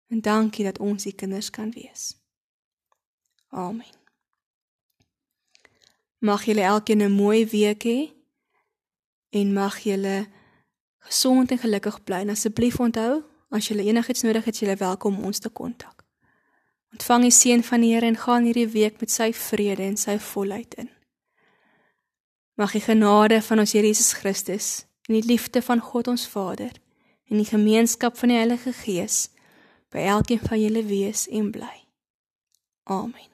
En 0.08 0.22
dankie 0.22 0.66
dat 0.66 0.80
ons 0.80 1.06
U 1.06 1.12
kinders 1.12 1.50
kan 1.50 1.72
wees. 1.72 2.18
Amen. 3.50 4.00
Mag 6.18 6.46
julle 6.46 6.62
elkeen 6.62 7.02
'n 7.02 7.12
mooi 7.12 7.46
week 7.46 7.84
hê 7.84 8.14
en 9.30 9.54
mag 9.54 9.80
julle 9.80 10.28
gesond 10.98 11.52
en 11.52 11.58
gelukkig 11.58 12.04
bly. 12.04 12.30
Asseblief 12.30 12.80
onthou, 12.80 13.32
As 13.52 13.68
jy 13.68 13.76
enigiets 13.84 14.24
nodig 14.24 14.46
het, 14.48 14.62
is 14.62 14.80
welkom 14.80 15.18
om 15.20 15.26
ons 15.28 15.40
te 15.40 15.50
kontak. 15.50 16.06
Ontvang 16.96 17.26
die 17.28 17.36
seën 17.36 17.64
van 17.64 17.84
die 17.84 17.92
Here 17.92 18.08
en 18.08 18.16
gaan 18.16 18.48
hierdie 18.48 18.70
week 18.72 19.00
met 19.00 19.12
sy 19.12 19.34
vrede 19.36 19.84
en 19.84 19.98
sy 20.00 20.16
volheid 20.20 20.76
in. 20.80 20.88
Mag 22.56 22.72
die 22.72 22.84
genade 22.84 23.42
van 23.44 23.60
ons 23.60 23.74
Here 23.76 23.88
Jesus 23.88 24.14
Christus 24.14 24.86
en 25.08 25.18
die 25.18 25.26
liefde 25.26 25.62
van 25.62 25.80
God 25.80 26.08
ons 26.08 26.28
Vader 26.28 26.72
en 27.32 27.38
die 27.38 27.48
gemeenskap 27.48 28.18
van 28.18 28.34
die 28.34 28.38
Heilige 28.38 28.74
Gees 28.74 29.30
by 29.92 30.08
elkeen 30.14 30.44
van 30.44 30.62
julle 30.62 30.84
wees 30.88 31.28
en 31.28 31.52
bly. 31.52 31.76
Amen. 32.84 33.31